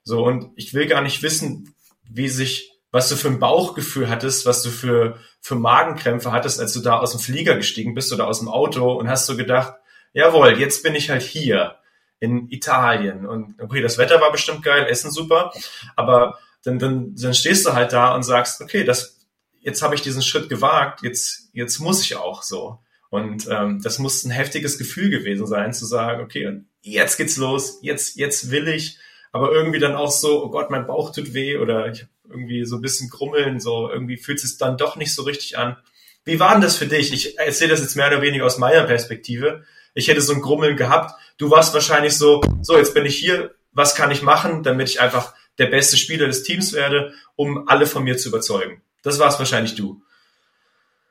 [0.04, 1.74] So, und ich will gar nicht wissen,
[2.04, 6.74] wie sich, was du für ein Bauchgefühl hattest, was du für, für Magenkrämpfe hattest, als
[6.74, 9.74] du da aus dem Flieger gestiegen bist oder aus dem Auto und hast so gedacht,
[10.14, 11.76] jawohl, jetzt bin ich halt hier
[12.24, 13.26] in Italien.
[13.26, 15.52] Und okay, das Wetter war bestimmt geil, Essen super,
[15.98, 19.28] aber dann, dann, dann stehst du halt da und sagst, okay, das,
[19.60, 22.80] jetzt habe ich diesen Schritt gewagt, jetzt, jetzt muss ich auch so.
[23.10, 27.80] Und ähm, das muss ein heftiges Gefühl gewesen sein, zu sagen, okay, jetzt geht's los,
[27.82, 28.98] jetzt, jetzt will ich,
[29.34, 32.78] aber irgendwie dann auch so, oh Gott, mein Bauch tut weh oder ich irgendwie so
[32.78, 35.76] ein bisschen Grummeln, so irgendwie fühlt es dann doch nicht so richtig an.
[36.24, 37.12] Wie war denn das für dich?
[37.12, 39.66] Ich erzähle das jetzt mehr oder weniger aus meiner Perspektive.
[39.94, 41.20] Ich hätte so ein Grummeln gehabt.
[41.38, 45.02] Du warst wahrscheinlich so, so, jetzt bin ich hier, was kann ich machen, damit ich
[45.02, 48.82] einfach der beste Spieler des Teams werde, um alle von mir zu überzeugen.
[49.04, 50.02] Das warst wahrscheinlich du.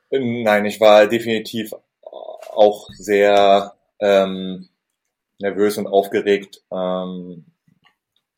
[0.09, 1.71] Nein, ich war definitiv
[2.01, 4.69] auch sehr ähm,
[5.39, 6.61] nervös und aufgeregt.
[6.71, 7.45] Ähm,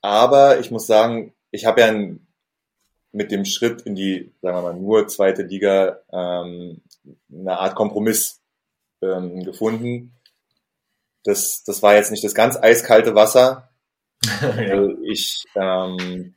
[0.01, 2.25] aber ich muss sagen, ich habe ja ein,
[3.11, 6.81] mit dem Schritt in die, sagen wir mal, nur zweite Liga ähm,
[7.31, 8.41] eine Art Kompromiss
[9.01, 10.14] ähm, gefunden.
[11.25, 13.69] Das, das war jetzt nicht das ganz eiskalte Wasser.
[14.41, 14.87] ja.
[15.03, 16.35] Ich ähm,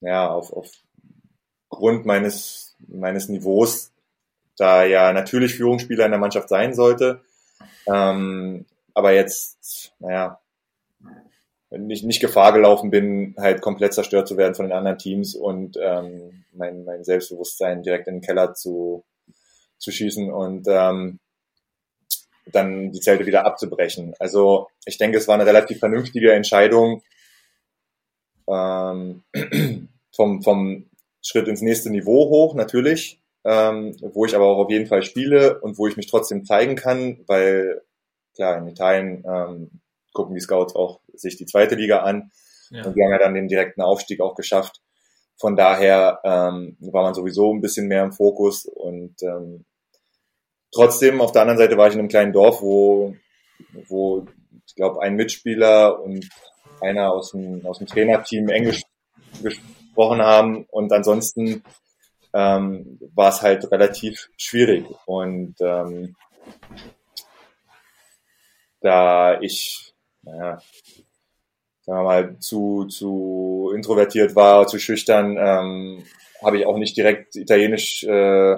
[0.00, 0.70] ja auf, auf
[1.70, 3.92] Grund meines meines Niveaus
[4.56, 7.20] da ja natürlich Führungsspieler in der Mannschaft sein sollte.
[7.86, 10.40] Ähm, aber jetzt, naja,
[11.70, 15.76] nicht, nicht Gefahr gelaufen bin, halt komplett zerstört zu werden von den anderen Teams und
[15.80, 19.04] ähm, mein, mein Selbstbewusstsein direkt in den Keller zu,
[19.78, 21.18] zu schießen und ähm,
[22.52, 24.14] dann die Zelte wieder abzubrechen.
[24.18, 27.02] Also ich denke, es war eine relativ vernünftige Entscheidung
[28.48, 29.24] ähm,
[30.14, 30.90] vom, vom
[31.22, 35.60] Schritt ins nächste Niveau hoch, natürlich, ähm, wo ich aber auch auf jeden Fall spiele
[35.60, 37.82] und wo ich mich trotzdem zeigen kann, weil
[38.34, 39.80] klar, in Italien ähm,
[40.12, 42.30] gucken die Scouts auch sich die zweite Liga an.
[42.70, 42.84] Ja.
[42.84, 44.80] Und wir haben ja dann den direkten Aufstieg auch geschafft.
[45.38, 49.64] Von daher ähm, war man sowieso ein bisschen mehr im Fokus und ähm,
[50.72, 53.14] trotzdem auf der anderen Seite war ich in einem kleinen Dorf, wo,
[53.88, 54.26] wo
[54.66, 56.28] ich glaube ein Mitspieler und
[56.80, 58.82] einer aus dem, aus dem Trainerteam Englisch
[59.42, 60.64] gesprochen haben.
[60.70, 61.62] Und ansonsten
[62.34, 64.86] ähm, war es halt relativ schwierig.
[65.06, 66.16] Und ähm,
[68.80, 69.86] da ich
[70.26, 70.58] naja,
[71.82, 76.04] sagen wir mal, zu, zu introvertiert war, zu schüchtern, ähm,
[76.42, 78.56] habe ich auch nicht direkt Italienisch äh,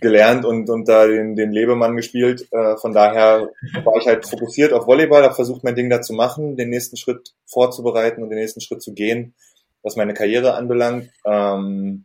[0.00, 2.46] gelernt und, und da den, den Lebemann gespielt.
[2.52, 3.50] Äh, von daher
[3.84, 6.96] war ich halt fokussiert auf Volleyball, habe versucht, mein Ding da zu machen, den nächsten
[6.96, 9.34] Schritt vorzubereiten und den nächsten Schritt zu gehen,
[9.82, 11.10] was meine Karriere anbelangt.
[11.24, 12.04] Ähm,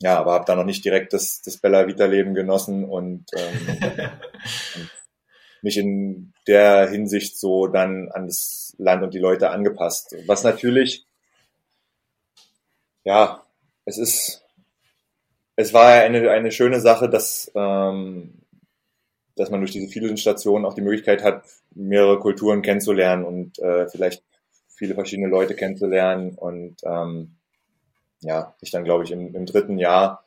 [0.00, 3.78] ja, aber habe da noch nicht direkt das, das Bella Vita-Leben genossen und, ähm,
[4.76, 4.90] und
[5.62, 10.14] mich in der Hinsicht so dann an das Land und die Leute angepasst.
[10.26, 11.04] Was natürlich,
[13.02, 13.42] ja,
[13.84, 14.44] es ist,
[15.58, 18.34] es war eine, eine schöne Sache, dass, ähm,
[19.34, 21.42] dass man durch diese vielen Stationen auch die Möglichkeit hat,
[21.74, 24.22] mehrere Kulturen kennenzulernen und äh, vielleicht
[24.68, 27.38] viele verschiedene Leute kennenzulernen und ähm,
[28.20, 30.24] ja, ich dann glaube ich im, im dritten Jahr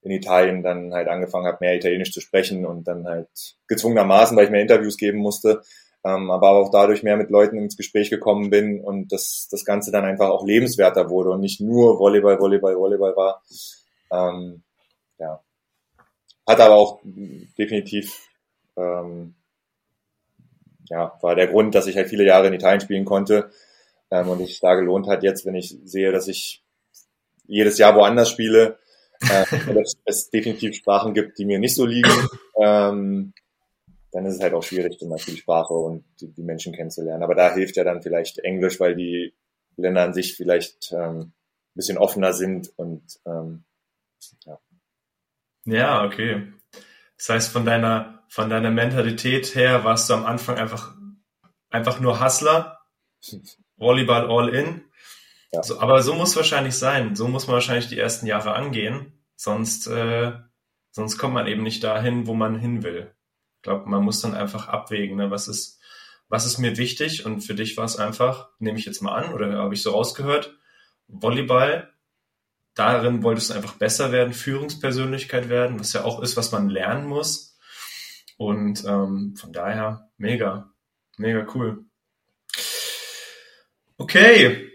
[0.00, 4.46] in Italien dann halt angefangen habe, mehr Italienisch zu sprechen und dann halt gezwungenermaßen, weil
[4.46, 5.60] ich mehr Interviews geben musste,
[6.06, 9.92] ähm, aber auch dadurch mehr mit Leuten ins Gespräch gekommen bin und das, das Ganze
[9.92, 13.42] dann einfach auch lebenswerter wurde und nicht nur Volleyball, Volleyball, Volleyball war.
[14.14, 14.62] Ähm,
[15.18, 15.42] ja.
[16.46, 17.00] Hat aber auch
[17.58, 18.28] definitiv,
[18.76, 19.34] ähm,
[20.88, 23.50] ja, war der Grund, dass ich halt viele Jahre in Italien spielen konnte
[24.10, 26.62] ähm, und es da gelohnt hat jetzt, wenn ich sehe, dass ich
[27.46, 28.78] jedes Jahr woanders spiele,
[29.20, 32.10] äh, dass es definitiv Sprachen gibt, die mir nicht so liegen,
[32.60, 33.32] ähm,
[34.12, 37.22] dann ist es halt auch schwierig, zum Beispiel die Sprache und die, die, Menschen kennenzulernen.
[37.22, 39.34] Aber da hilft ja dann vielleicht Englisch, weil die
[39.76, 41.32] Länder an sich vielleicht ähm, ein
[41.74, 43.64] bisschen offener sind und ähm,
[44.44, 44.58] ja.
[45.66, 46.52] Ja, okay.
[47.16, 50.94] Das heißt, von deiner, von deiner Mentalität her warst du am Anfang einfach,
[51.70, 52.80] einfach nur Hustler,
[53.76, 54.84] Volleyball all in
[55.54, 55.62] ja.
[55.62, 57.14] So, aber so muss wahrscheinlich sein.
[57.14, 59.12] So muss man wahrscheinlich die ersten Jahre angehen.
[59.36, 60.32] Sonst, äh,
[60.90, 63.14] sonst kommt man eben nicht dahin, wo man hin will.
[63.56, 65.30] Ich glaube, man muss dann einfach abwägen, ne?
[65.30, 65.80] was ist,
[66.28, 67.24] was ist mir wichtig?
[67.24, 69.92] Und für dich war es einfach, nehme ich jetzt mal an, oder habe ich so
[69.92, 70.54] rausgehört,
[71.06, 71.93] Volleyball,
[72.74, 77.06] darin wolltest du einfach besser werden, Führungspersönlichkeit werden, was ja auch ist, was man lernen
[77.06, 77.56] muss.
[78.36, 80.72] Und ähm, von daher mega,
[81.16, 81.84] mega cool.
[83.96, 84.70] Okay,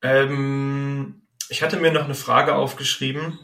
[0.00, 3.38] ähm, ich hatte mir noch eine Frage aufgeschrieben.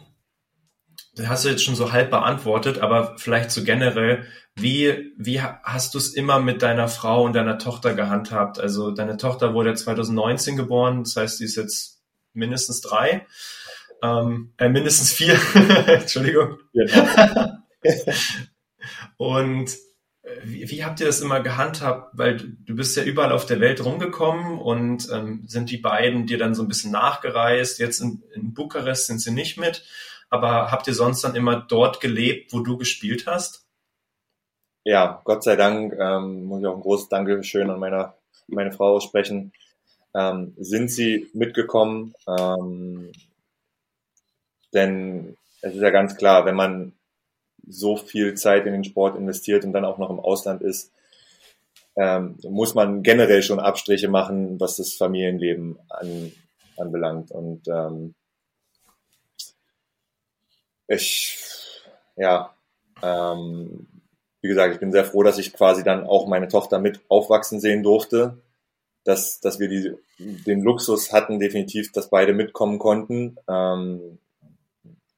[1.18, 5.94] Die hast du jetzt schon so halb beantwortet, aber vielleicht so generell, wie, wie hast
[5.94, 8.58] du es immer mit deiner Frau und deiner Tochter gehandhabt?
[8.58, 11.97] Also deine Tochter wurde 2019 geboren, das heißt, sie ist jetzt
[12.38, 13.26] mindestens drei,
[14.02, 15.38] ähm, äh, mindestens vier,
[15.86, 16.58] Entschuldigung.
[16.72, 17.62] Ja.
[19.16, 19.76] und
[20.44, 22.16] wie, wie habt ihr das immer gehandhabt?
[22.16, 26.38] Weil du bist ja überall auf der Welt rumgekommen und ähm, sind die beiden dir
[26.38, 27.78] dann so ein bisschen nachgereist.
[27.78, 29.84] Jetzt in, in Bukarest sind sie nicht mit,
[30.30, 33.68] aber habt ihr sonst dann immer dort gelebt, wo du gespielt hast?
[34.88, 38.14] ja, Gott sei Dank, ähm, muss ich auch ein großes Dankeschön an meiner,
[38.46, 39.52] meine Frau aussprechen,
[40.14, 42.14] ähm, sind sie mitgekommen.
[42.26, 43.12] Ähm,
[44.72, 46.92] denn es ist ja ganz klar, wenn man
[47.66, 50.92] so viel Zeit in den Sport investiert und dann auch noch im Ausland ist,
[51.96, 56.32] ähm, muss man generell schon Abstriche machen, was das Familienleben an,
[56.76, 57.32] anbelangt.
[57.32, 58.14] Und ähm,
[60.86, 61.38] ich,
[62.16, 62.54] ja,
[63.02, 63.86] ähm,
[64.40, 67.60] wie gesagt, ich bin sehr froh, dass ich quasi dann auch meine Tochter mit aufwachsen
[67.60, 68.38] sehen durfte,
[69.08, 73.38] dass, dass wir die, den Luxus hatten, definitiv, dass beide mitkommen konnten.
[73.48, 74.18] Ähm,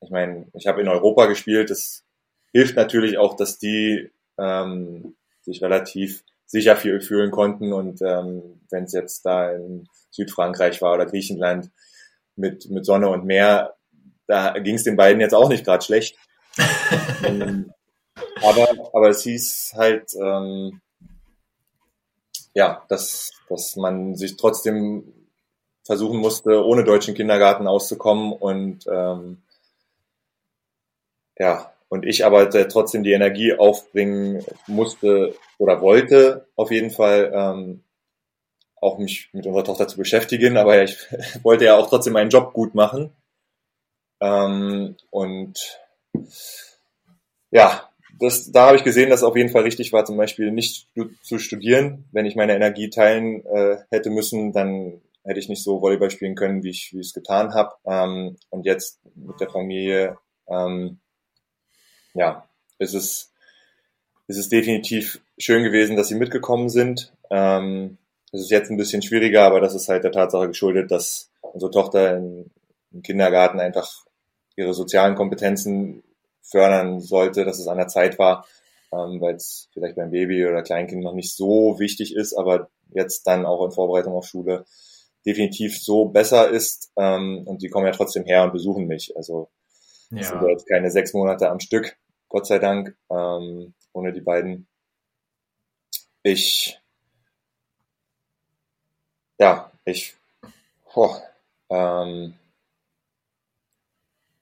[0.01, 2.05] ich meine, ich habe in Europa gespielt, das
[2.53, 8.93] hilft natürlich auch, dass die ähm, sich relativ sicher fühlen konnten und ähm, wenn es
[8.93, 11.71] jetzt da in Südfrankreich war oder Griechenland
[12.37, 13.75] mit, mit Sonne und Meer,
[14.29, 16.17] da ging es den beiden jetzt auch nicht gerade schlecht.
[17.25, 17.73] ähm,
[18.41, 20.81] aber, aber es hieß halt, ähm,
[22.55, 25.13] ja, dass, dass man sich trotzdem
[25.85, 29.43] versuchen musste, ohne deutschen Kindergarten auszukommen und ähm,
[31.39, 37.83] ja, und ich aber trotzdem die Energie aufbringen musste oder wollte, auf jeden Fall ähm,
[38.81, 40.97] auch mich mit unserer Tochter zu beschäftigen, aber ich
[41.43, 43.13] wollte ja auch trotzdem meinen Job gut machen.
[44.21, 45.81] Ähm, und
[47.51, 47.90] ja,
[48.21, 50.89] das, da habe ich gesehen, dass es auf jeden Fall richtig war, zum Beispiel nicht
[51.23, 52.05] zu studieren.
[52.13, 56.35] Wenn ich meine Energie teilen äh, hätte müssen, dann hätte ich nicht so Volleyball spielen
[56.35, 57.75] können, wie ich, wie ich es getan habe.
[57.87, 60.19] Ähm, und jetzt mit der Familie,
[60.49, 61.01] ähm,
[62.15, 62.49] ja,
[62.79, 63.33] ist es,
[64.27, 67.13] ist es definitiv schön gewesen, dass sie mitgekommen sind.
[67.31, 67.99] Ähm,
[68.33, 71.71] es ist jetzt ein bisschen schwieriger, aber das ist halt der Tatsache geschuldet, dass unsere
[71.71, 72.51] Tochter im,
[72.93, 74.05] im Kindergarten einfach
[74.57, 76.03] ihre sozialen Kompetenzen
[76.43, 78.47] fördern sollte, dass es an der Zeit war,
[78.93, 83.27] ähm, weil es vielleicht beim Baby oder Kleinkind noch nicht so wichtig ist, aber jetzt
[83.27, 84.65] dann auch in Vorbereitung auf Schule
[85.27, 86.91] definitiv so besser ist.
[86.97, 89.17] Ähm, und die kommen ja trotzdem her und besuchen mich.
[89.17, 89.51] Also
[90.11, 90.23] ja.
[90.23, 91.97] sind jetzt keine sechs Monate am Stück,
[92.29, 94.67] Gott sei Dank, ähm, ohne die beiden.
[96.23, 96.79] Ich,
[99.39, 100.15] ja, ich,
[100.93, 101.23] boah,
[101.71, 102.35] ähm,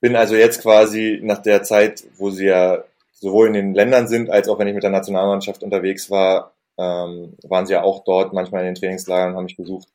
[0.01, 4.29] bin also jetzt quasi nach der Zeit, wo sie ja sowohl in den Ländern sind,
[4.29, 8.33] als auch wenn ich mit der Nationalmannschaft unterwegs war, ähm, waren sie ja auch dort
[8.33, 9.89] manchmal in den Trainingslagern, haben mich besucht.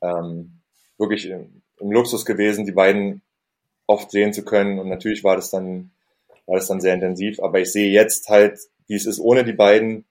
[0.00, 0.60] Ähm,
[0.96, 3.22] wirklich im, im, Luxus gewesen, die beiden
[3.88, 4.78] oft sehen zu können.
[4.78, 5.90] Und natürlich war das dann,
[6.46, 7.40] war das dann sehr intensiv.
[7.40, 10.04] Aber ich sehe jetzt halt, wie es ist ohne die beiden.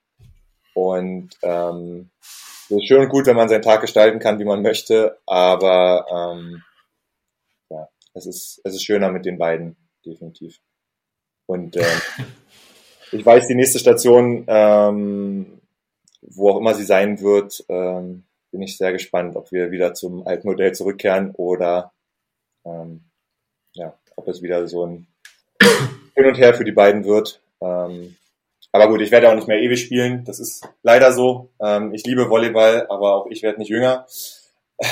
[0.74, 4.62] Und ähm, es ist schön und gut, wenn man seinen Tag gestalten kann, wie man
[4.62, 5.18] möchte.
[5.26, 6.64] Aber ähm,
[8.18, 10.59] es ist, es ist schöner mit den beiden, definitiv.
[11.45, 11.86] Und äh,
[13.11, 15.61] ich weiß, die nächste Station, ähm,
[16.22, 20.26] wo auch immer sie sein wird, ähm, bin ich sehr gespannt, ob wir wieder zum
[20.26, 21.93] alten Modell zurückkehren oder
[22.65, 23.05] ähm,
[23.74, 25.07] ja, ob es wieder so ein
[26.15, 27.41] Hin und Her für die beiden wird.
[27.61, 28.15] Ähm,
[28.72, 30.24] aber gut, ich werde auch nicht mehr ewig spielen.
[30.26, 31.49] Das ist leider so.
[31.61, 34.05] Ähm, ich liebe Volleyball, aber auch ich werde nicht jünger.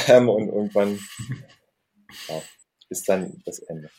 [0.08, 0.98] Ähm, und irgendwann
[2.28, 2.42] ja,
[2.96, 3.90] ist dann das Ende.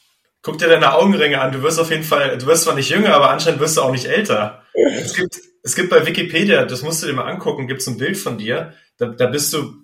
[0.43, 1.53] Guck dir deine Augenringe an.
[1.53, 3.91] Du wirst auf jeden Fall, du wirst zwar nicht jünger, aber anscheinend wirst du auch
[3.91, 4.63] nicht älter.
[4.75, 7.99] es gibt, es gibt bei Wikipedia, das musst du dir mal angucken, gibt es ein
[7.99, 8.73] Bild von dir.
[8.99, 9.75] Da, da bist du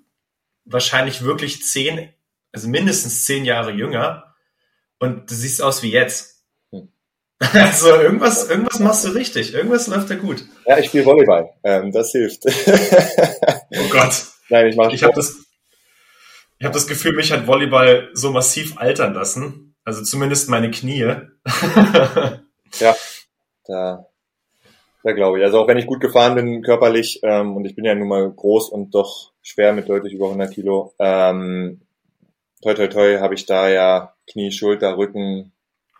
[0.64, 2.08] wahrscheinlich wirklich zehn,
[2.52, 4.34] also mindestens zehn Jahre jünger.
[4.98, 6.44] Und du siehst aus wie jetzt.
[6.70, 6.88] Hm.
[7.52, 9.52] Also irgendwas, irgendwas machst du richtig.
[9.52, 10.44] Irgendwas läuft da gut.
[10.64, 11.50] Ja, ich spiele Volleyball.
[11.64, 12.44] Ähm, das hilft.
[12.46, 14.26] oh Gott.
[14.48, 14.94] Nein, ich mache.
[14.94, 15.34] Ich habe das,
[16.62, 19.74] ich habe das Gefühl, mich hat Volleyball so massiv altern lassen.
[19.84, 21.00] Also zumindest meine Knie.
[22.78, 22.96] ja,
[23.66, 24.06] da,
[25.02, 25.44] da glaube ich.
[25.44, 28.30] Also auch wenn ich gut gefahren bin körperlich ähm, und ich bin ja nun mal
[28.30, 31.80] groß und doch schwer mit deutlich über 100 Kilo, ähm,
[32.62, 35.50] toi toi toi habe ich da ja Knie, Schulter, Rücken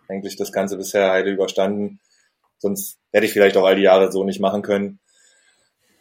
[0.07, 1.99] eigentlich das Ganze bisher heile überstanden.
[2.57, 5.01] Sonst hätte ich vielleicht auch all die Jahre so nicht machen können.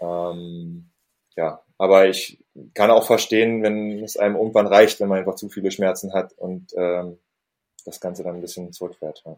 [0.01, 0.89] Ähm,
[1.35, 2.39] ja, aber ich
[2.75, 6.33] kann auch verstehen, wenn es einem irgendwann reicht, wenn man einfach zu viele Schmerzen hat
[6.35, 7.19] und ähm,
[7.85, 9.25] das Ganze dann ein bisschen zurückfährt.
[9.27, 9.37] Ja.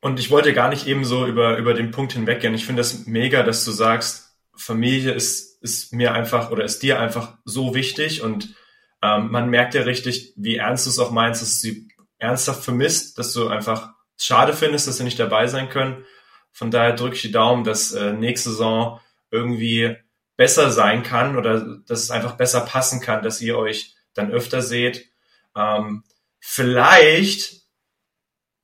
[0.00, 2.52] Und ich wollte gar nicht eben so über, über den Punkt hinweggehen.
[2.54, 6.98] Ich finde das mega, dass du sagst, Familie ist, ist mir einfach oder ist dir
[6.98, 8.56] einfach so wichtig und
[9.00, 11.88] ähm, man merkt ja richtig, wie ernst du es auch meinst, dass du sie
[12.18, 16.04] ernsthaft vermisst, dass du einfach schade findest, dass sie nicht dabei sein können.
[16.50, 18.98] Von daher drücke ich die Daumen, dass äh, nächste Saison
[19.30, 19.96] irgendwie
[20.38, 24.62] besser sein kann oder dass es einfach besser passen kann, dass ihr euch dann öfter
[24.62, 25.10] seht.
[25.56, 26.04] Ähm,
[26.38, 27.62] vielleicht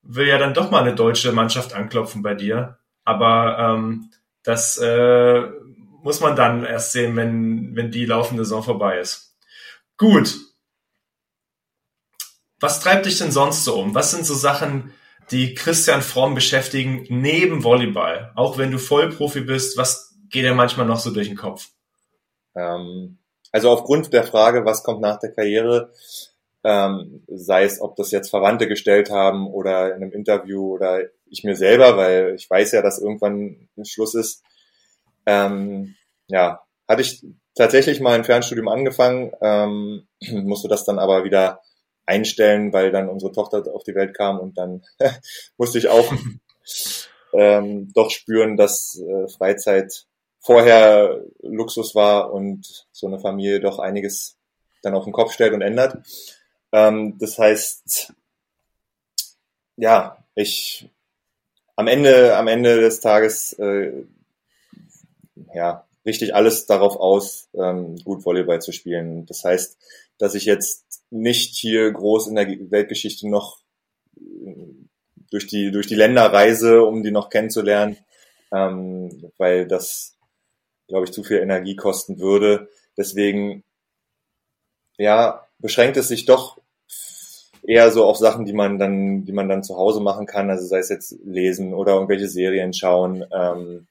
[0.02, 2.78] will ja dann doch mal eine deutsche Mannschaft anklopfen bei dir.
[3.02, 4.12] Aber ähm,
[4.44, 5.42] das äh,
[6.02, 9.36] muss man dann erst sehen, wenn, wenn die laufende Saison vorbei ist.
[9.96, 10.36] Gut.
[12.60, 13.96] Was treibt dich denn sonst so um?
[13.96, 14.92] Was sind so Sachen,
[15.32, 18.30] die Christian Fromm beschäftigen neben Volleyball?
[18.36, 21.68] Auch wenn du Vollprofi bist, was geht dir manchmal noch so durch den Kopf?
[22.56, 23.18] Ähm,
[23.52, 25.92] also aufgrund der Frage, was kommt nach der Karriere,
[26.64, 31.44] ähm, sei es, ob das jetzt Verwandte gestellt haben oder in einem Interview oder ich
[31.44, 34.42] mir selber, weil ich weiß ja, dass irgendwann ein Schluss ist.
[35.24, 35.94] Ähm,
[36.26, 37.24] ja, hatte ich
[37.54, 40.08] tatsächlich mal ein Fernstudium angefangen, ähm,
[40.44, 41.60] musste das dann aber wieder
[42.06, 44.82] einstellen, weil dann unsere Tochter auf die Welt kam und dann
[45.58, 46.12] musste ich auch
[47.34, 50.06] ähm, doch spüren, dass äh, Freizeit
[50.44, 54.36] vorher Luxus war und so eine Familie doch einiges
[54.82, 55.98] dann auf den Kopf stellt und ändert.
[56.72, 58.12] Ähm, das heißt,
[59.76, 60.88] ja, ich
[61.76, 64.04] am Ende, am Ende des Tages, äh,
[65.54, 69.26] ja, richtig alles darauf aus, ähm, gut Volleyball zu spielen.
[69.26, 69.78] Das heißt,
[70.18, 73.58] dass ich jetzt nicht hier groß in der Weltgeschichte noch
[74.16, 74.54] äh,
[75.30, 77.96] durch die, durch die Länder reise, um die noch kennenzulernen,
[78.52, 80.13] ähm, weil das,
[80.88, 82.68] glaube ich, zu viel Energie kosten würde.
[82.96, 83.64] Deswegen,
[84.96, 86.58] ja, beschränkt es sich doch
[87.62, 90.66] eher so auf Sachen, die man dann, die man dann zu Hause machen kann, also
[90.66, 93.24] sei es jetzt lesen oder irgendwelche Serien schauen.
[93.32, 93.86] Ähm,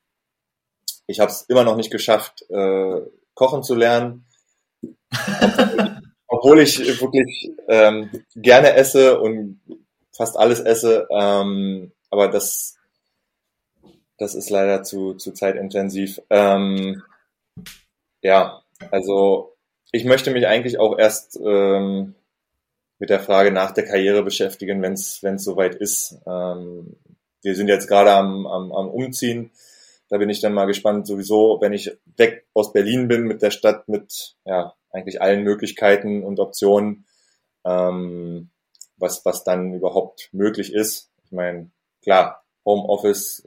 [1.08, 3.02] ich habe es immer noch nicht geschafft, äh,
[3.34, 4.26] kochen zu lernen,
[6.28, 9.60] obwohl ich wirklich ähm, gerne esse und
[10.12, 12.76] fast alles esse, ähm, aber das
[14.18, 16.22] das ist leider zu, zu zeitintensiv.
[16.30, 17.04] Ähm,
[18.22, 18.62] ja,
[18.92, 19.56] also
[19.92, 22.16] ich möchte mich eigentlich auch erst ähm,
[23.00, 26.20] mit der Frage nach der Karriere beschäftigen, wenn es soweit ist.
[26.26, 26.96] Ähm,
[27.42, 29.52] wir sind jetzt gerade am, am, am Umziehen.
[30.10, 33.52] Da bin ich dann mal gespannt, sowieso, wenn ich weg aus Berlin bin mit der
[33.52, 37.06] Stadt, mit ja eigentlich allen Möglichkeiten und Optionen,
[37.66, 38.50] ähm,
[38.98, 41.10] was, was dann überhaupt möglich ist.
[41.26, 43.44] Ich meine, klar, Homeoffice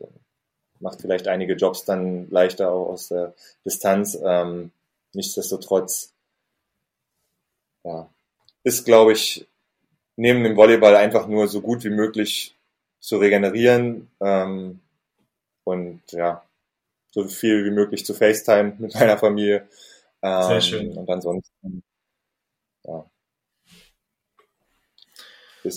[0.81, 4.18] macht vielleicht einige Jobs dann leichter auch aus der Distanz.
[4.22, 4.70] Ähm,
[5.12, 6.12] nichtsdestotrotz,
[7.85, 8.09] ja,
[8.64, 9.47] ist, glaube ich,
[10.16, 12.57] neben dem Volleyball einfach nur so gut wie möglich
[13.01, 14.81] zu regenerieren ähm,
[15.64, 16.45] und ja,
[17.11, 19.68] so viel wie möglich zu FaceTime mit meiner Familie.
[20.22, 20.97] Ähm, Sehr schön.
[20.97, 21.83] Und ansonsten,
[22.85, 23.05] ja.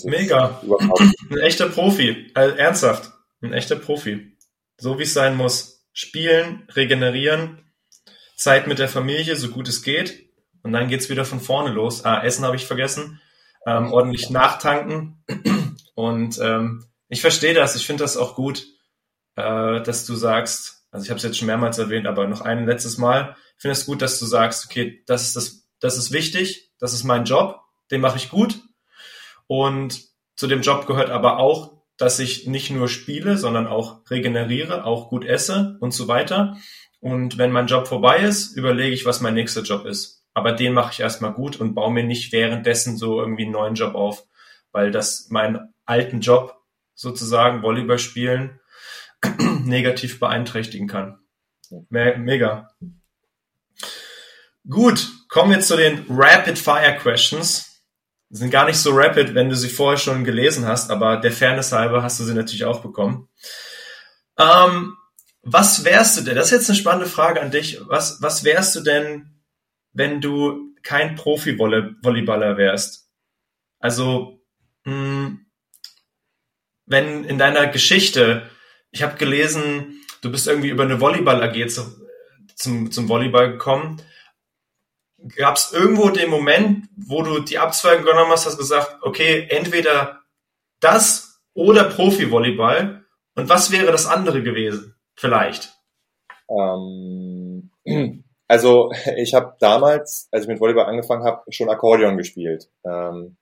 [0.04, 0.60] Mega.
[1.30, 2.30] Ein echter Profi.
[2.34, 3.12] Also ernsthaft.
[3.42, 4.36] Ein echter Profi.
[4.80, 5.84] So wie es sein muss.
[5.92, 7.70] Spielen, regenerieren,
[8.34, 10.30] Zeit mit der Familie, so gut es geht.
[10.62, 12.04] Und dann geht's wieder von vorne los.
[12.04, 13.20] Ah, Essen habe ich vergessen.
[13.66, 15.22] Ähm, ordentlich nachtanken.
[15.94, 17.76] Und ähm, ich verstehe das.
[17.76, 18.66] Ich finde das auch gut,
[19.36, 22.66] äh, dass du sagst, also ich habe es jetzt schon mehrmals erwähnt, aber noch ein
[22.66, 23.36] letztes Mal.
[23.56, 26.94] Ich finde es gut, dass du sagst, okay, das ist das, das ist wichtig, das
[26.94, 27.60] ist mein Job,
[27.90, 28.60] den mache ich gut.
[29.46, 30.00] Und
[30.36, 35.08] zu dem Job gehört aber auch, dass ich nicht nur spiele, sondern auch regeneriere, auch
[35.08, 36.56] gut esse und so weiter.
[36.98, 40.72] Und wenn mein Job vorbei ist, überlege ich, was mein nächster Job ist aber den
[40.72, 44.26] mache ich erstmal gut und baue mir nicht währenddessen so irgendwie einen neuen Job auf,
[44.72, 46.56] weil das meinen alten Job
[46.94, 48.60] sozusagen Volleyball spielen
[49.64, 51.18] negativ beeinträchtigen kann.
[51.88, 52.70] Me mega.
[54.68, 57.69] Gut, kommen wir zu den Rapid Fire Questions.
[58.30, 61.72] Sind gar nicht so rapid, wenn du sie vorher schon gelesen hast, aber der Fairness
[61.72, 63.28] halber hast du sie natürlich auch bekommen.
[64.38, 64.96] Ähm,
[65.42, 66.36] was wärst du denn?
[66.36, 67.80] Das ist jetzt eine spannende Frage an dich.
[67.88, 69.40] Was, was wärst du denn,
[69.92, 73.08] wenn du kein Profi-Volleyballer wärst?
[73.80, 74.40] Also,
[74.84, 75.46] mh, hm,
[76.86, 78.50] wenn in deiner Geschichte,
[78.90, 82.06] ich habe gelesen, du bist irgendwie über eine Volleyball-AG zu,
[82.56, 84.02] zum, zum Volleyball gekommen.
[85.36, 90.20] Gab es irgendwo den Moment, wo du die Abzweigung genommen hast, hast gesagt, okay, entweder
[90.80, 93.04] das oder Profi-Volleyball
[93.34, 94.94] und was wäre das andere gewesen?
[95.16, 95.74] Vielleicht.
[96.48, 97.70] Ähm,
[98.48, 102.68] also ich habe damals, als ich mit Volleyball angefangen habe, schon Akkordeon gespielt.
[102.84, 103.36] Ähm,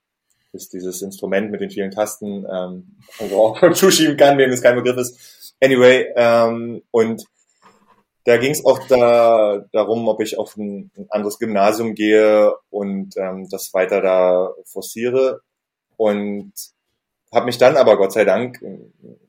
[0.51, 4.75] ist dieses Instrument mit den vielen Tasten, ähm, wo auch zuschieben kann, wem das kein
[4.75, 5.55] Begriff ist.
[5.61, 7.23] Anyway, ähm, und
[8.29, 13.17] da ging es auch da, darum, ob ich auf ein, ein anderes Gymnasium gehe und
[13.17, 15.41] ähm, das weiter da forciere.
[15.97, 16.53] Und
[17.33, 18.63] habe mich dann aber Gott sei Dank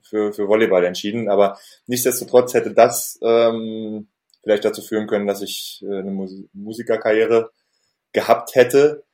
[0.03, 1.31] für, für Volleyball entschieden.
[1.31, 4.09] Aber nichtsdestotrotz hätte das ähm,
[4.43, 7.53] vielleicht dazu führen können, dass ich äh, eine Mus Musikerkarriere
[8.13, 9.05] gehabt hätte.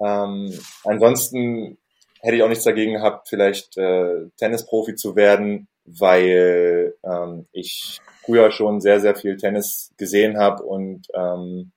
[0.00, 1.78] Ähm, ansonsten
[2.22, 5.68] hätte ich auch nichts dagegen gehabt, vielleicht äh, Tennisprofi zu werden,
[5.98, 11.72] weil ähm, ich früher schon sehr, sehr viel Tennis gesehen habe und ähm,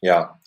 [0.00, 0.40] ja,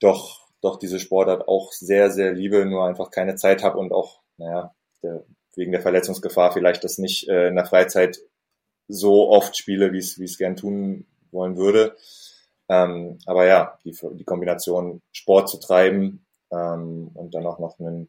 [0.00, 4.20] doch, doch diese Sportart auch sehr, sehr liebe, nur einfach keine Zeit habe und auch,
[4.36, 8.18] naja, der, wegen der Verletzungsgefahr vielleicht das nicht äh, in der Freizeit
[8.88, 11.96] so oft spiele, wie wie es gern tun wollen würde.
[12.68, 18.08] Ähm, aber ja, die, die Kombination Sport zu treiben ähm, und dann auch noch einen,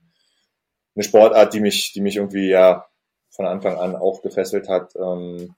[0.96, 2.88] eine Sportart, die mich, die mich irgendwie ja
[3.30, 5.56] von Anfang an auch gefesselt hat, ähm,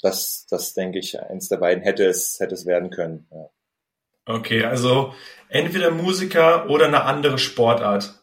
[0.00, 3.26] das, das denke ich, eins der beiden hätte es, hätte es werden können.
[3.30, 3.50] Ja.
[4.26, 5.14] Okay, also
[5.48, 8.14] entweder Musiker oder eine andere Sportart.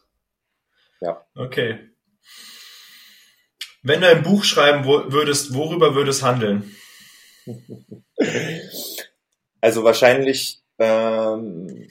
[1.00, 1.24] Ja.
[1.34, 1.90] Okay.
[3.82, 6.74] Wenn du ein Buch schreiben würdest, worüber würde es handeln?
[9.60, 11.88] Also wahrscheinlich ähm,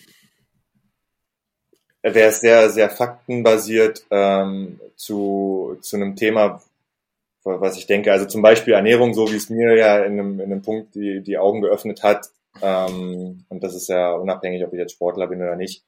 [2.04, 6.62] wäre es sehr, sehr faktenbasiert ähm, zu, zu einem Thema,
[7.44, 10.52] was ich denke, also zum Beispiel Ernährung, so wie es mir ja in einem, in
[10.52, 12.30] einem Punkt die, die Augen geöffnet hat,
[12.62, 15.84] ähm, und das ist ja unabhängig, ob ich jetzt Sportler bin oder nicht.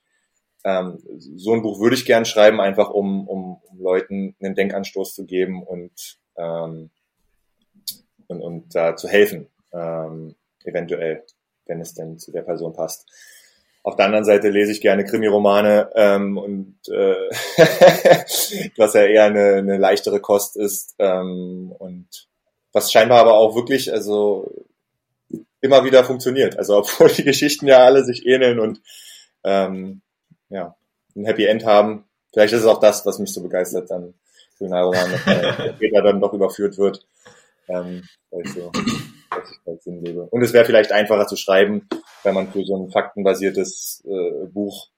[0.63, 5.25] Ähm, so ein Buch würde ich gern schreiben, einfach um, um, Leuten einen Denkanstoß zu
[5.25, 6.89] geben und, ähm,
[8.27, 11.23] und, und da zu helfen, ähm, eventuell,
[11.67, 13.05] wenn es denn zu der Person passt.
[13.85, 17.29] Auf der anderen Seite lese ich gerne Krimiromane ähm, und äh,
[18.77, 22.07] was ja eher eine, eine leichtere Kost ist ähm, und
[22.73, 24.51] was scheinbar aber auch wirklich also
[25.61, 26.57] immer wieder funktioniert.
[26.57, 28.81] Also obwohl die Geschichten ja alle sich ähneln und
[29.43, 30.01] ähm,
[30.49, 30.75] ja
[31.15, 34.15] ein Happy End haben, vielleicht ist es auch das, was mich so begeistert dann
[34.57, 37.05] Kriminalroman, dass später dann doch überführt wird,
[37.67, 38.71] ähm, weil ich so
[39.35, 40.27] dass ich halt Sinn.
[40.29, 41.87] Und es wäre vielleicht einfacher zu schreiben,
[42.23, 44.89] wenn man für so ein faktenbasiertes äh, Buch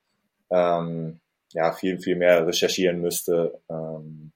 [0.49, 1.19] ähm,
[1.53, 4.31] ja viel, viel mehr recherchieren müsste ähm,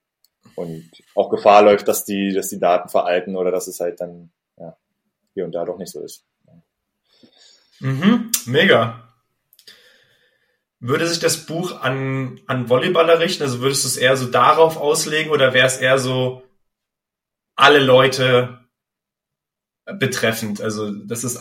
[0.56, 4.30] und auch Gefahr läuft, dass die, dass die Daten veralten oder dass es halt dann
[4.58, 4.76] ja,
[5.34, 6.24] hier und da doch nicht so ist.
[7.80, 9.08] Mhm, mega.
[10.78, 13.42] Würde sich das Buch an, an Volleyballer richten?
[13.42, 16.42] Also würdest du es eher so darauf auslegen oder wäre es eher so
[17.54, 18.61] alle Leute
[19.84, 20.60] betreffend?
[20.60, 21.40] Also, dass es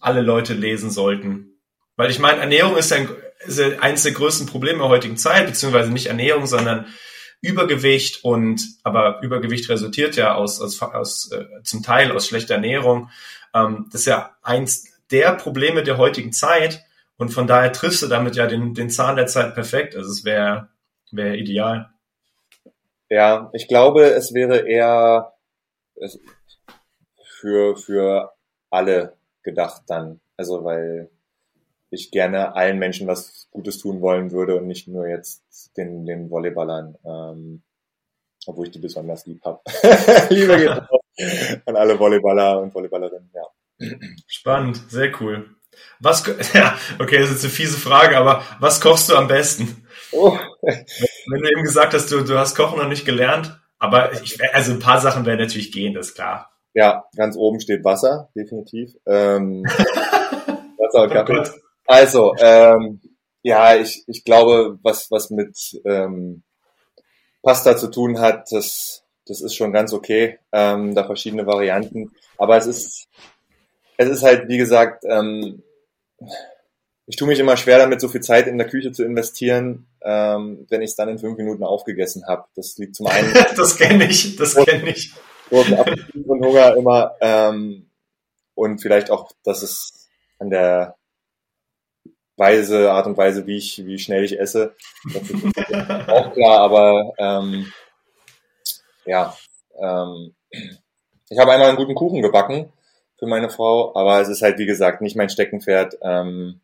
[0.00, 1.58] alle Leute lesen sollten.
[1.96, 3.08] Weil ich meine, Ernährung ist, ein,
[3.40, 6.86] ist eines der größten Probleme der heutigen Zeit, beziehungsweise nicht Ernährung, sondern
[7.42, 13.10] Übergewicht und aber Übergewicht resultiert ja aus, aus, aus äh, zum Teil aus schlechter Ernährung.
[13.54, 16.84] Ähm, das ist ja eins der Probleme der heutigen Zeit
[17.16, 19.96] und von daher triffst du damit ja den, den Zahn der Zeit perfekt.
[19.96, 20.68] Also es wäre
[21.12, 21.90] wäre ideal.
[23.08, 25.32] Ja, ich glaube, es wäre eher
[27.40, 28.32] für für
[28.70, 30.20] alle gedacht dann.
[30.36, 31.10] Also weil
[31.90, 35.42] ich gerne allen Menschen was Gutes tun wollen würde und nicht nur jetzt
[35.76, 37.62] den, den Volleyballern, ähm,
[38.46, 39.60] obwohl ich die besonders lieb habe.
[40.30, 43.88] Liebe geht an alle Volleyballer und Volleyballerinnen, ja.
[44.26, 45.50] Spannend, sehr cool.
[45.98, 46.24] Was,
[46.54, 49.86] ja, okay, das ist eine fiese Frage, aber was kochst du am besten?
[50.12, 50.38] Oh.
[50.62, 54.72] Wenn du eben gesagt hast, du, du hast Kochen noch nicht gelernt, aber ich, also
[54.72, 56.50] ein paar Sachen werden natürlich gehen, das ist klar.
[56.74, 58.96] Ja, ganz oben steht Wasser, definitiv.
[59.06, 59.64] Ähm,
[60.78, 61.40] Wasser und oh Kaffee.
[61.40, 63.00] Oh also, ähm,
[63.42, 66.42] ja, ich, ich glaube, was, was mit ähm,
[67.42, 70.38] Pasta zu tun hat, das, das ist schon ganz okay.
[70.52, 72.12] Ähm, da verschiedene Varianten.
[72.38, 73.08] Aber es ist,
[73.96, 75.62] es ist halt, wie gesagt, ähm,
[77.06, 80.66] ich tue mich immer schwer damit, so viel Zeit in der Küche zu investieren, ähm,
[80.70, 82.44] wenn ich es dann in fünf Minuten aufgegessen habe.
[82.54, 83.32] Das liegt zum einen.
[83.56, 85.12] das kenne ich, das kenne ich
[85.50, 87.14] großen Appetit und Hunger immer.
[87.20, 87.90] Ähm,
[88.54, 90.08] und vielleicht auch, dass es
[90.38, 90.96] an der
[92.36, 94.74] Weise, Art und Weise, wie ich, wie schnell ich esse.
[95.12, 95.44] Das ist
[96.08, 97.70] auch klar, aber ähm,
[99.04, 99.36] ja,
[99.78, 100.34] ähm,
[101.28, 102.72] ich habe einmal einen guten Kuchen gebacken
[103.18, 105.98] für meine Frau, aber es ist halt wie gesagt nicht mein Steckenpferd.
[106.02, 106.60] Ähm,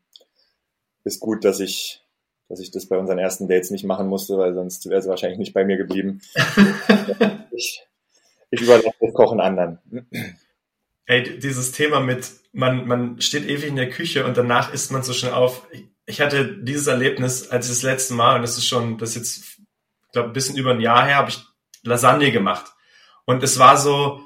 [1.05, 2.03] ist gut, dass ich,
[2.49, 5.39] dass ich das bei unseren ersten Dates nicht machen musste, weil sonst wäre sie wahrscheinlich
[5.39, 6.21] nicht bei mir geblieben.
[7.53, 7.87] ich,
[8.51, 9.79] ich überlasse das Kochen anderen.
[11.07, 15.03] Ey, dieses Thema mit, man, man steht ewig in der Küche und danach isst man
[15.03, 15.67] so schnell auf.
[16.05, 19.17] Ich hatte dieses Erlebnis, als ich das letzte Mal, und das ist schon, das ist
[19.17, 19.39] jetzt,
[20.07, 21.45] ich glaube, ein bisschen über ein Jahr her, habe ich
[21.83, 22.73] Lasagne gemacht.
[23.25, 24.21] Und es war so,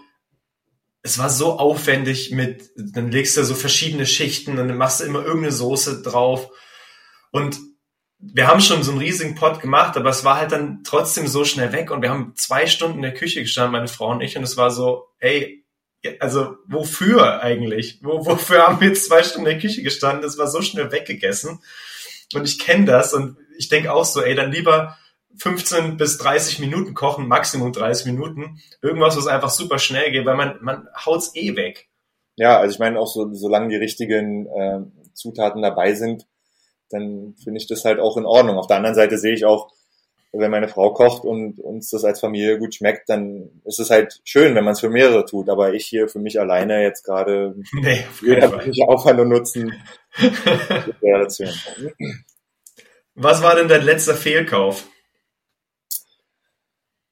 [1.02, 5.04] es war so aufwendig mit, dann legst du so verschiedene Schichten und dann machst du
[5.04, 6.50] immer irgendeine Soße drauf.
[7.30, 7.58] Und
[8.22, 11.44] wir haben schon so einen riesigen Pot gemacht, aber es war halt dann trotzdem so
[11.44, 14.36] schnell weg und wir haben zwei Stunden in der Küche gestanden, meine Frau und ich,
[14.36, 15.64] und es war so, ey,
[16.18, 18.00] also wofür eigentlich?
[18.02, 20.22] Wo, wofür haben wir zwei Stunden in der Küche gestanden?
[20.22, 21.60] Das war so schnell weggegessen.
[22.34, 24.96] Und ich kenne das und ich denke auch so, ey, dann lieber
[25.38, 28.60] 15 bis 30 Minuten kochen, Maximum 30 Minuten.
[28.82, 31.88] Irgendwas, was einfach super schnell geht, weil man, man haut's eh weg.
[32.36, 34.80] Ja, also ich meine auch so, solange die richtigen äh,
[35.12, 36.26] Zutaten dabei sind,
[36.90, 38.58] dann finde ich das halt auch in Ordnung.
[38.58, 39.72] Auf der anderen Seite sehe ich auch,
[40.32, 44.20] wenn meine Frau kocht und uns das als Familie gut schmeckt, dann ist es halt
[44.24, 45.48] schön, wenn man es für mehrere tut.
[45.48, 48.04] Aber ich hier für mich alleine jetzt gerade nee,
[48.66, 49.74] nicht Aufwand und Nutzen.
[53.14, 54.86] Was war denn dein letzter Fehlkauf?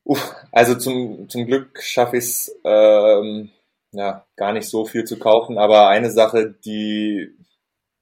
[0.04, 3.50] Uff, also zum, zum Glück schaffe ich es ähm,
[3.92, 7.36] ja, gar nicht so viel zu kaufen, aber eine Sache, die,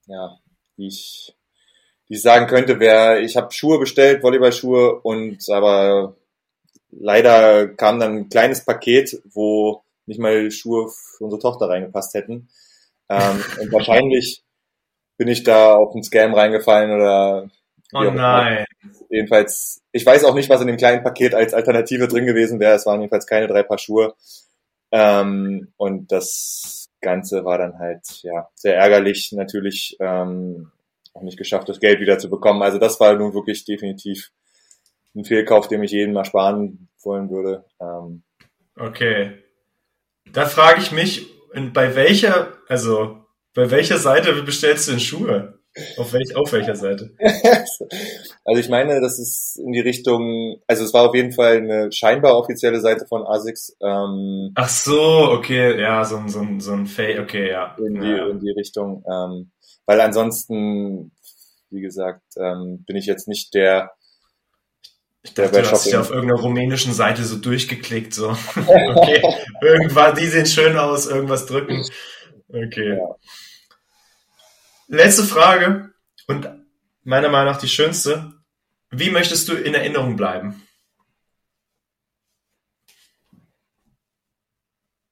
[0.05, 0.37] ja,
[0.77, 1.36] die ich
[2.09, 6.15] die ich sagen könnte, wäre, ich habe Schuhe bestellt, Volleyballschuhe, und aber
[6.91, 12.49] leider kam dann ein kleines Paket, wo nicht mal Schuhe für unsere Tochter reingepasst hätten.
[13.09, 14.43] Ähm, und wahrscheinlich
[15.17, 17.49] bin ich da auf einen Scam reingefallen oder
[17.93, 18.65] Oh nein.
[19.09, 22.75] Jedenfalls, ich weiß auch nicht, was in dem kleinen Paket als Alternative drin gewesen wäre.
[22.75, 24.13] Es waren jedenfalls keine drei Paar Schuhe.
[24.91, 29.31] Ähm, und das Ganze war dann halt ja sehr ärgerlich.
[29.31, 30.71] Natürlich ähm,
[31.17, 32.61] auch nicht geschafft, das Geld wieder zu bekommen.
[32.61, 34.31] Also das war nun wirklich definitiv
[35.15, 37.65] ein Fehlkauf, den ich jedem mal sparen wollen würde.
[37.81, 38.23] Ähm,
[38.77, 39.33] okay.
[40.31, 41.27] Da frage ich mich,
[41.73, 43.17] bei welcher, also
[43.53, 45.57] bei welcher Seite bestellst du denn Schuhe?
[45.97, 47.11] Auf, welch, auf welcher Seite?
[47.19, 51.91] also ich meine, das ist in die Richtung, also es war auf jeden Fall eine
[51.91, 53.77] scheinbar offizielle Seite von ASICS.
[53.81, 57.75] Ähm, Ach so, okay, ja, so ein, so ein, so ein Fake, okay, ja.
[57.77, 58.27] In die, ja.
[58.27, 59.03] in die Richtung.
[59.07, 59.51] Ähm,
[59.87, 61.11] weil ansonsten,
[61.71, 63.93] wie gesagt, ähm, bin ich jetzt nicht der,
[65.23, 68.29] ich dachte, der du hast dich auf irgendeiner rumänischen Seite so durchgeklickt, so.
[68.55, 69.23] okay,
[69.61, 71.83] irgendwann, die sehen schön aus, irgendwas drücken.
[72.49, 72.97] Okay.
[72.97, 73.15] Ja.
[74.87, 75.91] Letzte Frage
[76.27, 76.49] und
[77.03, 78.33] meiner Meinung nach die schönste.
[78.89, 80.63] Wie möchtest du in Erinnerung bleiben?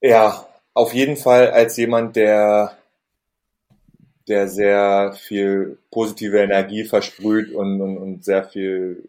[0.01, 2.77] Ja, auf jeden Fall als jemand, der
[4.27, 9.07] der sehr viel positive Energie versprüht und, und, und sehr viel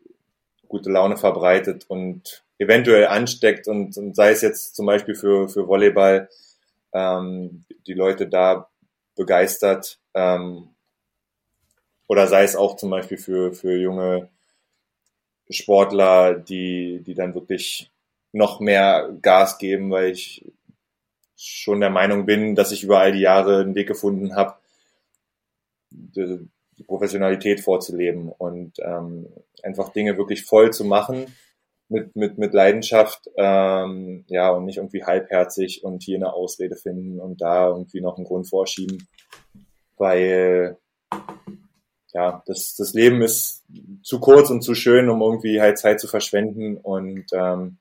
[0.69, 5.69] gute Laune verbreitet und eventuell ansteckt und, und sei es jetzt zum Beispiel für, für
[5.69, 6.29] Volleyball
[6.93, 8.69] ähm, die Leute da
[9.15, 10.69] begeistert ähm,
[12.09, 14.29] oder sei es auch zum Beispiel für, für junge
[15.51, 17.91] Sportler, die, die dann wirklich
[18.33, 20.45] noch mehr Gas geben, weil ich
[21.37, 24.57] schon der Meinung bin, dass ich über all die Jahre einen Weg gefunden habe,
[25.97, 26.48] die,
[26.78, 29.27] die Professionalität vorzuleben und ähm,
[29.62, 31.27] einfach Dinge wirklich voll zu machen
[31.89, 37.20] mit, mit, mit Leidenschaft, ähm, ja, und nicht irgendwie halbherzig und hier eine Ausrede finden
[37.20, 39.06] und da irgendwie noch einen Grund vorschieben,
[39.97, 40.77] weil
[42.12, 43.64] ja, das, das Leben ist
[44.02, 47.78] zu kurz und zu schön, um irgendwie halt Zeit zu verschwenden und ähm,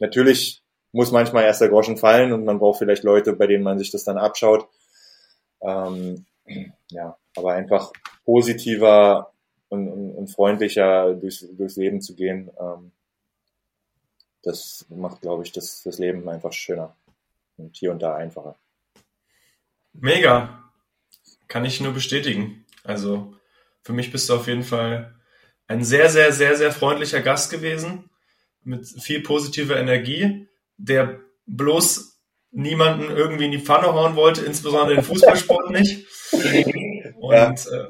[0.00, 0.62] natürlich
[0.92, 3.90] muss manchmal erst der Groschen fallen und man braucht vielleicht Leute, bei denen man sich
[3.90, 4.66] das dann abschaut.
[5.60, 6.24] Ähm,
[6.90, 7.92] ja, aber einfach
[8.24, 9.32] positiver
[9.68, 12.92] und, und, und freundlicher durchs, durchs Leben zu gehen, ähm,
[14.42, 16.96] das macht, glaube ich, das, das Leben einfach schöner
[17.56, 18.56] und hier und da einfacher.
[19.92, 20.62] Mega.
[21.48, 22.64] Kann ich nur bestätigen.
[22.84, 23.34] Also
[23.82, 25.14] für mich bist du auf jeden Fall
[25.66, 28.10] ein sehr, sehr, sehr, sehr freundlicher Gast gewesen
[28.62, 32.15] mit viel positiver Energie, der bloß
[32.50, 36.06] niemanden irgendwie in die Pfanne hauen wollte, insbesondere den Fußballsport nicht.
[37.18, 37.88] Und, ja, äh,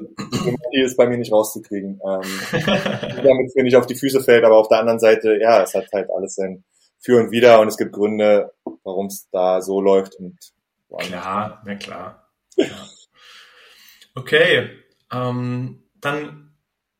[0.73, 1.99] die ist bei mir nicht rauszukriegen.
[2.05, 2.21] Ähm,
[3.23, 5.87] damit mir nicht auf die Füße fällt, aber auf der anderen Seite, ja, es hat
[5.93, 6.63] halt alles sein
[6.99, 8.53] Für und Wider und es gibt Gründe,
[8.83, 10.37] warum es da so läuft und
[10.95, 12.29] Klar, na klar.
[12.55, 12.87] Ja.
[14.15, 14.69] Okay,
[15.11, 16.55] ähm, dann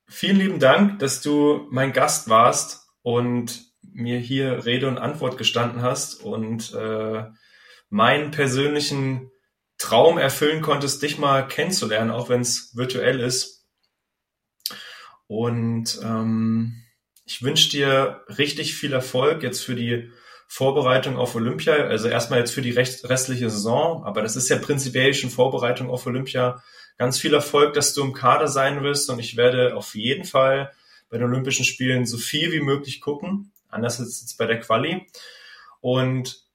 [0.07, 5.81] vielen lieben Dank, dass du mein Gast warst und mir hier Rede und Antwort gestanden
[5.81, 7.23] hast und äh,
[7.89, 9.31] meinen persönlichen
[9.77, 13.67] Traum erfüllen konntest, dich mal kennenzulernen, auch wenn es virtuell ist.
[15.27, 16.83] Und ähm,
[17.25, 20.11] ich wünsche dir richtig viel Erfolg jetzt für die
[20.47, 21.73] Vorbereitung auf Olympia.
[21.73, 26.05] Also erstmal jetzt für die restliche Saison, aber das ist ja prinzipiell schon Vorbereitung auf
[26.05, 26.63] Olympia
[26.97, 30.71] ganz viel Erfolg, dass du im Kader sein wirst und ich werde auf jeden Fall
[31.09, 35.05] bei den Olympischen Spielen so viel wie möglich gucken, anders als jetzt bei der Quali.
[35.79, 36.46] Und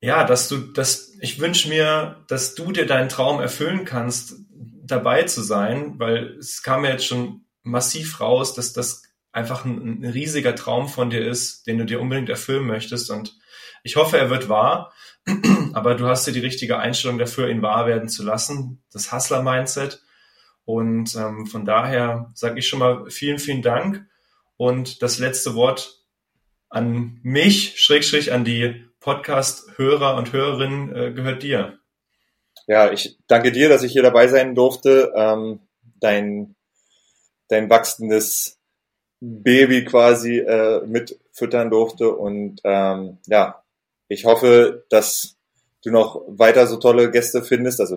[0.00, 4.36] ja, dass du, dass ich wünsche mir, dass du dir deinen Traum erfüllen kannst,
[4.84, 9.02] dabei zu sein, weil es kam ja jetzt schon massiv raus, dass das
[9.32, 13.10] einfach ein, ein riesiger Traum von dir ist, den du dir unbedingt erfüllen möchtest.
[13.10, 13.36] Und
[13.82, 14.92] ich hoffe, er wird wahr.
[15.74, 20.02] Aber du hast dir die richtige Einstellung dafür, ihn wahr werden zu lassen, das Hustler-Mindset.
[20.64, 24.06] Und ähm, von daher sage ich schon mal vielen, vielen Dank.
[24.56, 26.02] Und das letzte Wort
[26.68, 31.78] an mich, Schrägstrich an die Podcast-Hörer und Hörerinnen äh, gehört dir.
[32.66, 35.14] Ja, ich danke dir, dass ich hier dabei sein durfte.
[35.16, 35.60] Ähm,
[35.98, 36.56] dein,
[37.48, 38.58] dein wachsendes
[39.20, 42.14] Baby quasi äh, mitfüttern durfte.
[42.14, 43.64] Und ähm, ja,
[44.08, 45.38] ich hoffe, dass
[45.82, 47.80] du noch weiter so tolle Gäste findest.
[47.80, 47.96] Also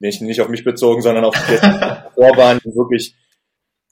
[0.00, 1.56] nicht, nicht auf mich bezogen, sondern auf die
[2.20, 3.14] Vorbahn, die wirklich,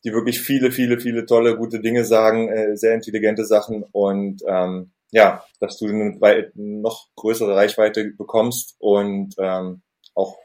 [0.03, 4.91] die wirklich viele, viele, viele tolle, gute Dinge sagen, äh, sehr intelligente Sachen und ähm,
[5.11, 9.83] ja, dass du eine noch größere Reichweite bekommst und ähm,
[10.15, 10.37] auch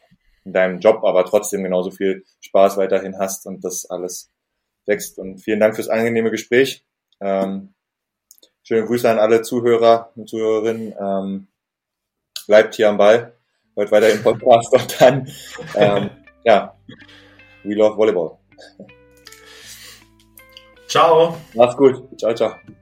[0.43, 4.31] in deinem Job aber trotzdem genauso viel Spaß weiterhin hast und das alles
[4.85, 5.19] wächst.
[5.19, 6.85] Und vielen Dank fürs angenehme Gespräch.
[7.19, 7.73] Ähm,
[8.63, 10.95] schöne Grüße an alle Zuhörer und Zuhörerinnen.
[10.99, 11.47] Ähm,
[12.47, 13.33] bleibt hier am Ball,
[13.75, 15.31] hört weiter im Podcast und dann,
[15.75, 16.09] ähm,
[16.43, 16.75] ja,
[17.63, 18.38] we love Volleyball.
[20.88, 21.38] Ciao.
[21.53, 22.19] Mach's gut.
[22.19, 22.81] Ciao, ciao.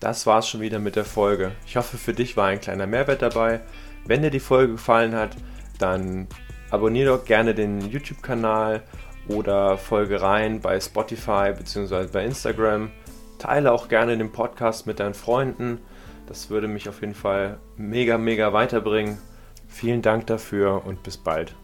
[0.00, 1.52] Das war's schon wieder mit der Folge.
[1.66, 3.60] Ich hoffe, für dich war ein kleiner Mehrwert dabei.
[4.06, 5.36] Wenn dir die Folge gefallen hat,
[5.78, 6.28] dann
[6.70, 8.82] abonniere doch gerne den YouTube-Kanal
[9.28, 12.06] oder folge rein bei Spotify bzw.
[12.12, 12.90] bei Instagram.
[13.38, 15.78] Teile auch gerne den Podcast mit deinen Freunden.
[16.26, 19.18] Das würde mich auf jeden Fall mega, mega weiterbringen.
[19.68, 21.54] Vielen Dank dafür und bis bald.